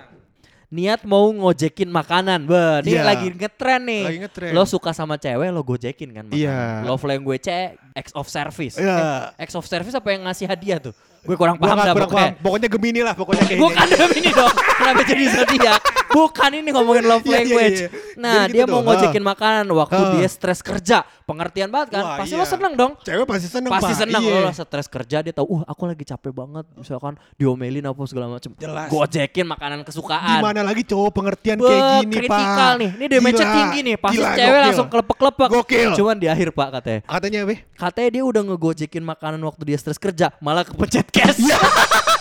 Niat 0.72 1.04
mau 1.04 1.28
ngojekin 1.28 1.92
makanan. 1.92 2.48
Bah, 2.48 2.80
dia 2.80 3.04
Iya. 3.04 3.04
lagi 3.04 3.28
ngetren 3.36 3.82
nih. 3.84 4.04
Lagi 4.08 4.20
ngetren. 4.24 4.52
Lo 4.56 4.64
suka 4.64 4.96
sama 4.96 5.20
cewek, 5.20 5.52
lo 5.52 5.68
gojekin 5.68 6.16
kan 6.16 6.24
makanan. 6.32 6.40
Iya. 6.48 6.88
Love 6.88 7.04
language 7.04 7.44
X 7.92 8.16
of 8.16 8.32
service. 8.32 8.80
Iya. 8.80 9.36
Eh, 9.36 9.44
X 9.44 9.60
of 9.60 9.68
service 9.68 9.92
apa 9.92 10.16
yang 10.16 10.24
ngasih 10.24 10.48
hadiah 10.48 10.80
tuh? 10.80 10.96
Gue 11.22 11.36
kurang 11.36 11.60
paham 11.60 11.76
dah 11.76 11.92
pokoknya. 11.94 12.34
paham. 12.34 12.42
Pokoknya 12.42 12.68
Gemini 12.72 13.02
lah, 13.04 13.14
pokoknya 13.14 13.44
kayak 13.46 13.60
Bukan 13.60 13.88
Gemini 13.94 14.30
dong. 14.32 14.54
Kenapa 14.80 15.02
jadi 15.04 15.24
zodiak? 15.28 15.82
Bukan 16.12 16.52
ini 16.54 16.70
ngomongin 16.70 17.04
love 17.04 17.24
Iya, 17.24 17.32
iya, 17.32 17.38
language. 17.40 17.80
iya. 17.80 17.90
Nah, 18.16 18.34
Jadi 18.44 18.52
dia 18.52 18.64
gitu 18.64 18.72
mau 18.72 18.82
ngojekin 18.84 19.24
makanan 19.24 19.66
waktu 19.72 20.02
dia 20.16 20.28
stres 20.28 20.60
kerja. 20.60 20.98
Pengertian 21.24 21.72
banget 21.72 21.96
kan? 21.96 22.04
Wah, 22.04 22.18
Pasti 22.20 22.36
iya. 22.36 22.42
lo 22.42 22.46
seneng 22.46 22.74
dong. 22.76 22.92
Cewek 23.00 23.24
pasti 23.24 23.48
seneng, 23.48 23.72
Pasti 23.72 23.94
Pak. 23.94 24.00
seneng 24.04 24.22
Iya. 24.22 24.40
lo 24.44 24.52
stres 24.52 24.88
kerja 24.88 25.18
dia 25.22 25.32
tahu, 25.32 25.48
uh 25.50 25.62
aku 25.64 25.82
lagi 25.86 26.04
capek 26.04 26.32
banget 26.32 26.66
misalkan 26.74 27.14
diomelin 27.36 27.84
apa 27.84 28.00
segala 28.04 28.28
macam. 28.30 28.52
Gojekin 28.88 29.46
makanan 29.46 29.80
kesukaan. 29.82 30.38
Gimana 30.38 30.62
lagi 30.62 30.84
cowok 30.84 31.10
pengertian 31.12 31.58
Be, 31.58 31.66
kayak 31.66 31.82
gini, 31.82 32.04
Pak? 32.04 32.12
kritikal 32.20 32.72
nih. 32.76 32.90
Ini 32.92 33.06
Gila. 33.08 33.54
tinggi 33.56 33.80
nih. 33.82 33.96
Pasti 33.96 34.18
Gila, 34.18 34.30
cewek 34.32 34.52
gokil. 34.52 34.66
langsung 34.68 34.88
kelepek-kelepek. 34.92 35.50
Gokil. 35.50 35.90
Cuman 35.96 36.16
di 36.16 36.28
akhir 36.28 36.50
Pak 36.52 36.68
katanya. 36.74 37.00
Katanya 37.08 37.40
apa? 37.42 37.56
Katanya 37.74 38.10
dia 38.12 38.24
udah 38.24 38.42
ngegojekin 38.44 39.04
makanan 39.04 39.42
waktu 39.42 39.64
dia 39.64 39.78
stres 39.80 39.98
kerja, 39.98 40.30
malah 40.38 40.68
kepencet 40.68 41.08
cash. 41.10 41.40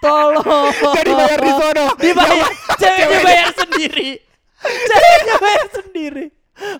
Tolong. 0.00 0.72
Jadi 0.96 1.10
bayar 1.12 1.40
di 1.40 1.52
sono. 1.52 1.86
Dibayar. 1.96 2.50
Ceweknya 2.76 3.18
bayar 3.24 3.48
sendiri. 3.54 4.08
Ceweknya 4.62 5.36
bayar 5.40 5.66
sendiri. 5.72 6.26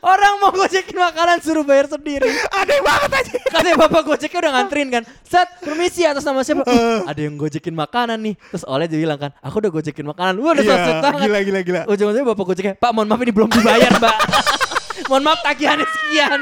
Orang 0.00 0.40
mau 0.40 0.48
gojekin 0.56 0.96
makanan 0.96 1.44
suruh 1.44 1.60
bayar 1.60 1.84
sendiri. 1.84 2.32
Aneh 2.48 2.80
banget 2.80 3.10
aja. 3.12 3.32
Katanya 3.52 3.76
bapak 3.84 4.02
gojeknya 4.08 4.38
udah 4.40 4.52
nganterin 4.56 4.88
kan. 4.88 5.02
Set, 5.20 5.48
permisi 5.60 6.00
atas 6.08 6.24
nama 6.24 6.40
siapa? 6.40 6.64
Uh, 6.64 7.04
ada 7.04 7.20
yang 7.20 7.36
gojekin 7.36 7.76
makanan 7.76 8.16
nih. 8.24 8.34
Terus 8.56 8.64
oleh 8.64 8.88
dia 8.88 8.96
bilang 8.96 9.20
kan, 9.20 9.36
aku 9.44 9.60
udah 9.60 9.72
gojekin 9.76 10.06
makanan. 10.08 10.40
Wah 10.40 10.56
udah 10.56 10.64
yeah, 10.64 11.04
banget. 11.04 11.28
gila 11.28 11.38
gila 11.44 11.60
gila. 11.60 11.80
Ujung-ujungnya 11.92 12.24
bapak 12.24 12.44
gojeknya, 12.48 12.74
Pak 12.80 12.90
mohon 12.96 13.04
maaf 13.04 13.20
ini 13.20 13.32
belum 13.36 13.52
dibayar 13.52 13.92
mbak. 14.00 14.16
mohon 15.04 15.22
maaf 15.24 15.40
tagihannya 15.44 15.86
sekian. 15.86 16.40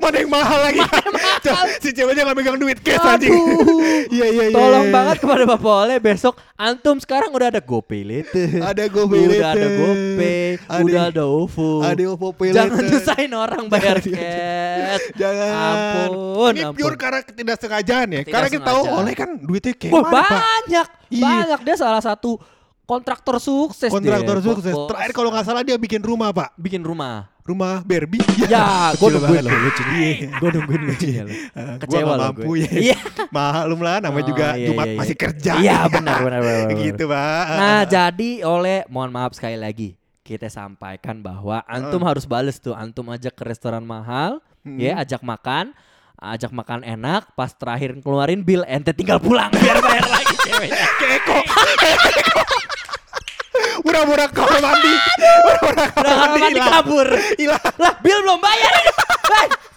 Mana 0.00 0.16
yang 0.16 0.30
mahal 0.32 0.58
lagi? 0.64 0.80
mahal? 0.80 1.66
si 1.82 1.90
ceweknya 1.92 2.22
nggak 2.24 2.36
megang 2.36 2.58
duit 2.58 2.78
cash 2.80 3.04
anjing. 3.04 3.32
Aduh. 3.32 4.08
Iya 4.08 4.26
iya 4.32 4.44
iya. 4.48 4.56
Tolong 4.56 4.86
iya. 4.88 4.94
banget 4.94 5.16
kepada 5.20 5.44
Bapak 5.44 5.74
Oleh 5.84 5.98
besok 6.00 6.34
antum 6.54 6.96
sekarang 7.02 7.30
udah 7.34 7.48
ada 7.50 7.60
GoPay 7.60 8.02
later. 8.06 8.48
Ada 8.62 8.84
GoPay 8.88 9.20
Udah 9.28 9.48
ada. 9.52 9.66
GoPay, 9.66 10.46
udah 10.84 11.02
ada 11.10 11.22
OVO. 11.26 11.70
ada 11.82 12.02
OVO 12.14 12.28
Pay 12.32 12.48
Jangan 12.54 12.82
nyusahin 12.86 13.32
orang 13.34 13.62
bayar 13.66 13.98
Jangan. 14.00 14.16
cash. 14.16 15.04
Jangan. 15.18 15.52
Ampun, 15.54 16.52
Ini 16.54 16.62
ampun. 16.70 16.78
pure 16.78 16.96
karena 16.96 17.20
ketidaksengajaan 17.26 18.08
ya. 18.08 18.22
Karena 18.24 18.48
kita 18.48 18.64
tahu 18.64 18.80
oleh 18.86 19.14
kan 19.18 19.30
duitnya 19.36 19.72
kayak 19.74 19.92
mana, 19.92 20.10
banyak. 20.12 20.88
Iya. 21.10 21.24
Banyak 21.24 21.60
dia 21.66 21.76
salah 21.76 22.02
satu 22.02 22.38
kontraktor 22.84 23.36
sukses 23.36 23.88
Kontraktor 23.88 24.38
dia. 24.38 24.46
sukses. 24.46 24.72
Bos. 24.72 24.88
Terakhir 24.88 25.12
kalau 25.12 25.28
nggak 25.28 25.44
salah 25.44 25.60
dia 25.60 25.74
bikin 25.74 26.00
rumah, 26.00 26.30
Pak. 26.30 26.52
bikin 26.54 26.80
rumah. 26.80 27.28
Rumah 27.40 27.80
Barbie. 27.82 28.24
Ya, 28.46 28.64
gue 28.90 29.04
kecil 29.04 29.14
nungguin 29.14 29.36
banget. 29.36 29.44
loh 29.46 29.60
lucunya. 29.62 30.08
Gue 30.34 30.48
nungguin 30.54 30.82
lucunya 30.86 31.22
loh. 31.22 31.34
Eh, 31.34 31.44
gua 31.52 31.76
Kecewa 31.78 32.04
loh 32.10 32.24
mampu 32.26 32.40
gue. 32.46 32.56
ya. 32.58 32.70
Iya. 32.72 32.98
Malum 33.28 33.80
lah 33.80 33.96
namanya 34.00 34.24
Oh, 34.24 34.28
juga 34.30 34.46
iya, 34.54 34.66
Jumat 34.66 34.84
iya, 34.84 34.92
iya. 34.92 35.00
masih 35.00 35.16
kerja. 35.18 35.52
Iya, 35.58 35.78
benar, 35.86 36.18
benar, 36.20 36.40
benar, 36.40 36.60
benar. 36.66 36.80
gitu, 36.80 37.04
Pak. 37.06 37.44
Nah, 37.50 37.82
jadi 37.84 38.30
oleh 38.42 38.78
mohon 38.86 39.10
maaf 39.10 39.32
sekali 39.32 39.56
lagi 39.56 39.92
kita 40.20 40.48
sampaikan 40.48 41.20
bahwa 41.20 41.60
antum 41.64 42.00
harus 42.00 42.24
bales 42.24 42.56
tuh 42.56 42.72
antum 42.72 43.04
ajak 43.08 43.32
ke 43.32 43.44
restoran 43.44 43.82
mahal, 43.82 44.40
Hmm. 44.60 44.80
ya 44.80 44.96
ajak 44.96 45.20
makan, 45.20 45.76
ajak 46.20 46.50
makan 46.54 46.86
enak, 46.86 47.34
pas 47.34 47.50
terakhir 47.52 47.98
keluarin 48.00 48.46
bill 48.46 48.62
ente 48.64 48.94
tinggal 48.94 49.18
pulang 49.18 49.50
biar 49.62 49.78
bayar 49.82 50.06
lagi 50.08 50.34
ceweknya. 50.42 50.88
Keko. 50.98 51.38
Murah-murah 53.84 54.28
kamar 54.32 54.58
mandi. 54.58 54.94
Murah-murah 55.20 55.88
kamar 55.92 56.30
mandi 56.40 56.60
kabur. 56.60 57.08
Hilang. 57.38 57.62
Lah, 57.78 57.94
bill 58.00 58.18
belum 58.24 58.40
bayar. 58.40 58.72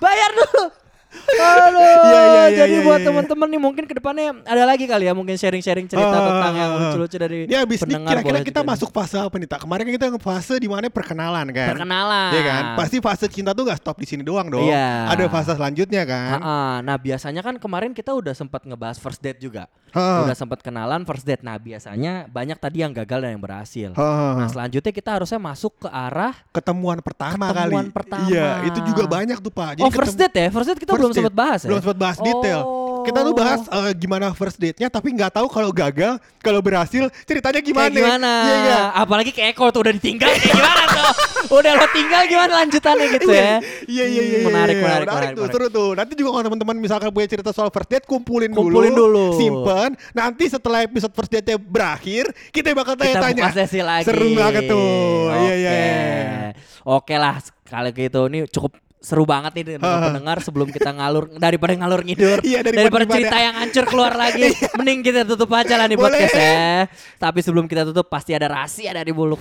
Bayar 0.02 0.30
dulu. 0.34 0.87
Aduh, 1.28 1.82
Iya, 2.08 2.22
iya, 2.22 2.22
iya, 2.24 2.44
jadi 2.56 2.76
iya, 2.76 2.86
buat 2.86 3.00
iya. 3.00 3.08
teman-teman 3.08 3.48
nih 3.48 3.62
mungkin 3.62 3.84
ke 3.84 3.94
depannya 3.94 4.40
ada 4.42 4.64
lagi 4.64 4.86
kali 4.86 5.04
ya 5.04 5.14
mungkin 5.14 5.34
sharing-sharing 5.34 5.86
cerita 5.86 6.08
Ah, 6.10 6.24
tentang 6.24 6.54
yang 6.56 6.70
ah, 6.70 6.76
ah. 6.76 6.82
lucu-lucu 6.88 7.18
dari 7.18 7.38
Ini 7.46 7.56
abis 7.60 7.80
ini 7.84 7.94
kira-kira 8.00 8.40
kita 8.42 8.62
juga. 8.62 8.70
masuk 8.70 8.90
fase 8.90 9.18
apa 9.18 9.36
nih 9.36 9.48
tak? 9.48 9.60
Kemarin 9.62 9.84
kan 9.84 9.94
kita 9.96 10.08
fase 10.18 10.54
di 10.56 10.66
mana 10.66 10.88
perkenalan 10.88 11.46
kan? 11.50 11.68
perkenalan. 11.70 12.30
Iya 12.32 12.44
kan? 12.44 12.64
Pasti 12.76 12.98
fase 13.00 13.26
cinta 13.28 13.52
tuh 13.52 13.64
gak 13.64 13.78
stop 13.78 13.98
di 13.98 14.08
sini 14.08 14.22
doang 14.22 14.48
dong. 14.48 14.64
Iya. 14.64 15.10
Ada 15.10 15.28
fase 15.28 15.52
selanjutnya 15.54 16.04
kan? 16.04 16.38
Ha-ha. 16.38 16.60
Nah 16.80 16.96
biasanya 16.96 17.42
kan 17.42 17.56
kemarin 17.58 17.92
kita 17.92 18.12
udah 18.12 18.32
sempat 18.32 18.64
ngebahas 18.64 18.98
first 18.98 19.20
date 19.20 19.40
juga, 19.40 19.68
Ha. 19.90 20.24
udah 20.24 20.36
sempat 20.36 20.60
kenalan 20.60 21.04
first 21.04 21.24
date. 21.24 21.42
Nah 21.42 21.58
biasanya 21.58 22.28
banyak 22.28 22.56
tadi 22.56 22.78
yang 22.80 22.92
gagal 22.92 23.20
dan 23.20 23.32
yang 23.32 23.44
berhasil. 23.44 23.90
Ha. 23.94 24.08
Nah 24.36 24.48
selanjutnya 24.48 24.92
kita 24.92 25.10
harusnya 25.14 25.38
masuk 25.38 25.80
ke 25.80 25.90
arah 25.90 26.34
Ketemuan 26.50 27.00
pertama 27.00 27.50
Ketemuan 27.50 27.86
kali. 27.86 27.96
pertama. 27.96 28.28
Iya, 28.28 28.50
itu 28.66 28.80
juga 28.84 29.04
banyak 29.06 29.38
tuh 29.40 29.50
Pak. 29.50 29.80
oh 29.80 29.90
first 29.90 30.16
date 30.16 30.36
ya, 30.36 30.48
first 30.50 30.68
date 30.68 30.80
kita 30.80 30.92
First 30.92 31.04
belum 31.08 31.14
date. 31.14 31.20
sempat 31.24 31.36
bahas 31.36 31.60
ya. 31.60 31.68
Belum 31.68 31.82
sempat 31.82 32.00
bahas 32.00 32.18
detail. 32.20 32.62
Kita 33.00 33.20
tuh 33.22 33.32
bahas 33.32 33.62
eh, 33.64 33.92
gimana 33.96 34.26
first 34.32 34.58
date-nya 34.58 34.88
tapi 34.88 35.16
nggak 35.16 35.32
tahu 35.32 35.48
kalau 35.48 35.72
gagal, 35.72 36.20
kalau 36.38 36.60
berhasil 36.60 37.08
ceritanya 37.24 37.62
gimana. 37.62 37.88
Kayak 37.88 37.96
gimana? 37.98 38.32
Iya 38.38 38.56
nggak? 38.60 38.86
Apalagi 39.00 39.32
kayak 39.32 39.50
Eko 39.52 39.66
tuh 39.70 39.82
udah 39.82 39.94
ditinggal 39.96 40.28
kayak 40.28 40.52
gimana 40.52 40.84
tuh? 40.86 41.06
Udah 41.48 41.72
lo 41.74 41.88
tinggal 41.88 42.22
gimana 42.26 42.52
lanjutannya 42.60 43.06
gitu 43.10 43.28
ya? 43.30 43.64
Iya 43.88 44.06
iya 44.06 44.22
iya. 44.22 44.38
Hmm, 44.38 44.48
Menarik, 44.52 44.76
iya. 44.76 44.84
menarik, 44.84 44.84
menarik, 44.84 45.08
menarik, 45.08 45.30
tuh, 45.32 45.40
menarik. 45.40 45.56
seru 45.56 45.68
tuh. 45.72 45.90
Nanti 45.96 46.14
juga 46.14 46.30
kalau 46.36 46.44
teman-teman 46.44 46.76
misalkan 46.76 47.10
punya 47.10 47.28
cerita 47.28 47.50
soal 47.50 47.70
first 47.72 47.88
date, 47.88 48.04
kumpulin, 48.04 48.52
Kumpulin 48.52 48.92
dulu. 48.92 49.40
simpen. 49.40 49.96
Nanti 50.12 50.44
setelah 50.46 50.84
episode 50.84 51.14
first 51.16 51.32
date 51.32 51.56
berakhir, 51.56 52.28
kita 52.52 52.76
bakal 52.76 53.00
Kita 53.00 53.08
tanya-tanya. 53.08 53.44
buka 53.48 53.56
sesi 53.56 53.80
lagi. 53.80 54.04
Seru 54.04 54.28
banget 54.36 54.64
tuh. 54.68 55.32
Iya 55.32 55.56
iya. 55.56 55.72
Oke. 55.72 55.80
iya. 55.80 56.50
Oke 56.84 57.16
lah 57.16 57.36
kalau 57.64 57.92
gitu 57.92 58.20
ini 58.28 58.44
cukup 58.48 58.76
seru 59.08 59.24
banget 59.24 59.56
nih 59.56 59.80
dengan 59.80 59.88
pendengar 60.12 60.44
sebelum 60.44 60.68
kita 60.68 60.92
ngalur 60.92 61.32
daripada 61.32 61.72
ngalur 61.72 62.04
ngidur. 62.04 62.44
Iya, 62.44 62.60
daripada- 62.60 62.84
daripada 62.84 63.06
cerita 63.16 63.38
yang 63.40 63.56
hancur 63.56 63.86
keluar 63.88 64.14
lagi. 64.28 64.52
Mending 64.76 65.00
kita 65.00 65.24
tutup 65.24 65.48
aja 65.56 65.80
lah 65.80 65.88
nih 65.88 65.96
Boleh. 65.96 66.12
podcast 66.12 66.36
ya. 66.36 66.92
Tapi 67.16 67.40
sebelum 67.40 67.66
kita 67.66 67.88
tutup 67.88 68.12
pasti 68.12 68.36
ada 68.36 68.52
rahasia 68.52 68.92
dari 68.92 69.16
buluk 69.16 69.40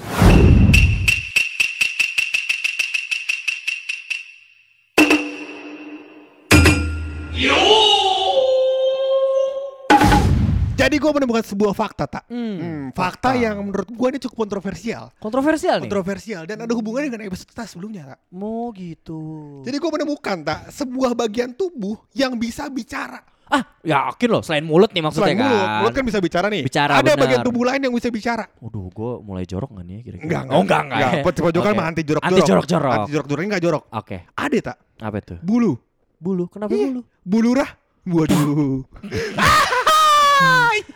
Jadi 10.77 10.97
gue 10.97 11.09
menemukan 11.11 11.41
sebuah 11.43 11.73
fakta 11.73 12.05
tak. 12.07 12.25
Hmm, 12.27 12.55
Hmm, 12.57 12.85
fakta 12.93 13.33
yang 13.33 13.57
menurut 13.59 13.89
gue 13.89 14.09
ini 14.09 14.19
cukup 14.19 14.37
kontroversial. 14.39 15.09
kontroversial 15.17 15.77
nih 15.77 15.89
Kontroversial 15.89 16.43
dan 16.45 16.61
ada 16.61 16.71
hubungannya 16.71 17.09
dengan 17.09 17.25
episode 17.27 17.49
kita 17.49 17.65
sebelumnya 17.65 18.03
tak. 18.07 18.19
mau 18.31 18.69
gitu 18.71 19.21
Jadi 19.62 19.73
gue 19.75 19.91
menemukan 19.91 20.37
tak 20.43 20.69
sebuah 20.71 21.12
bagian 21.15 21.51
tubuh 21.51 21.97
yang 22.12 22.37
bisa 22.37 22.69
bicara. 22.69 23.25
ah 23.47 23.62
yakin 23.81 24.27
loh 24.29 24.43
selain 24.43 24.61
mulut 24.61 24.91
nih 24.91 25.01
maksudnya 25.01 25.23
Selain 25.25 25.39
kan 25.39 25.47
mulut, 25.47 25.69
mulut 25.81 25.93
kan 25.95 26.05
bisa 26.05 26.19
bicara 26.19 26.47
nih. 26.49 26.62
Bicara, 26.62 26.93
Ada 26.95 27.03
benar. 27.09 27.23
bagian 27.23 27.41
tubuh 27.41 27.62
lain 27.62 27.79
yang 27.81 27.95
bisa 27.95 28.09
bicara. 28.11 28.45
Waduh, 28.59 28.91
gue 28.91 29.11
mulai 29.23 29.45
jorok 29.45 29.71
gak 29.73 29.85
nih 29.85 29.95
ya 29.95 30.01
kira-kira? 30.03 30.27
Enggak, 30.27 30.43
Oh, 30.51 30.61
enggak, 30.61 30.81
enggak. 30.83 30.99
ya. 30.99 31.11
Pojok 31.23 31.43
pojokan 31.47 31.71
Oke. 31.71 31.79
mah 31.79 31.87
anti 31.87 32.03
jorok 32.03 32.23
Anti 32.23 32.43
jorok-jorok. 32.43 32.93
Anti 32.93 33.11
jorok 33.12 33.27
jorok 33.27 33.41
ini 33.41 33.49
enggak 33.49 33.62
jorok. 33.62 33.83
Oke, 33.89 34.17
Ada 34.35 34.59
tak? 34.61 34.77
apa 34.99 35.17
itu? 35.17 35.35
Bulu. 35.41 35.73
Bulu, 36.19 36.45
kenapa 36.49 36.71
Iya. 36.71 36.87
bulu? 36.91 37.01
Bulurah. 37.23 37.71
Waduh. 38.05 38.83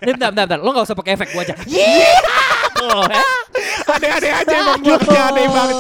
Ini 0.00 0.11
bentar, 0.16 0.29
bentar, 0.33 0.44
bentar. 0.48 0.61
Lo 0.64 0.70
gak 0.72 0.87
usah 0.88 0.96
pakai 0.96 1.12
efek 1.16 1.29
gua 1.37 1.42
aja. 1.44 1.55
Yeay! 1.68 2.16
Lo 2.85 3.05
ya. 3.09 3.24
Ada-ada 3.90 4.29
aja 4.44 4.55
emang 4.55 4.81
gua 4.81 4.96
kerja 5.00 5.20
aneh 5.33 5.46
banget. 5.48 5.76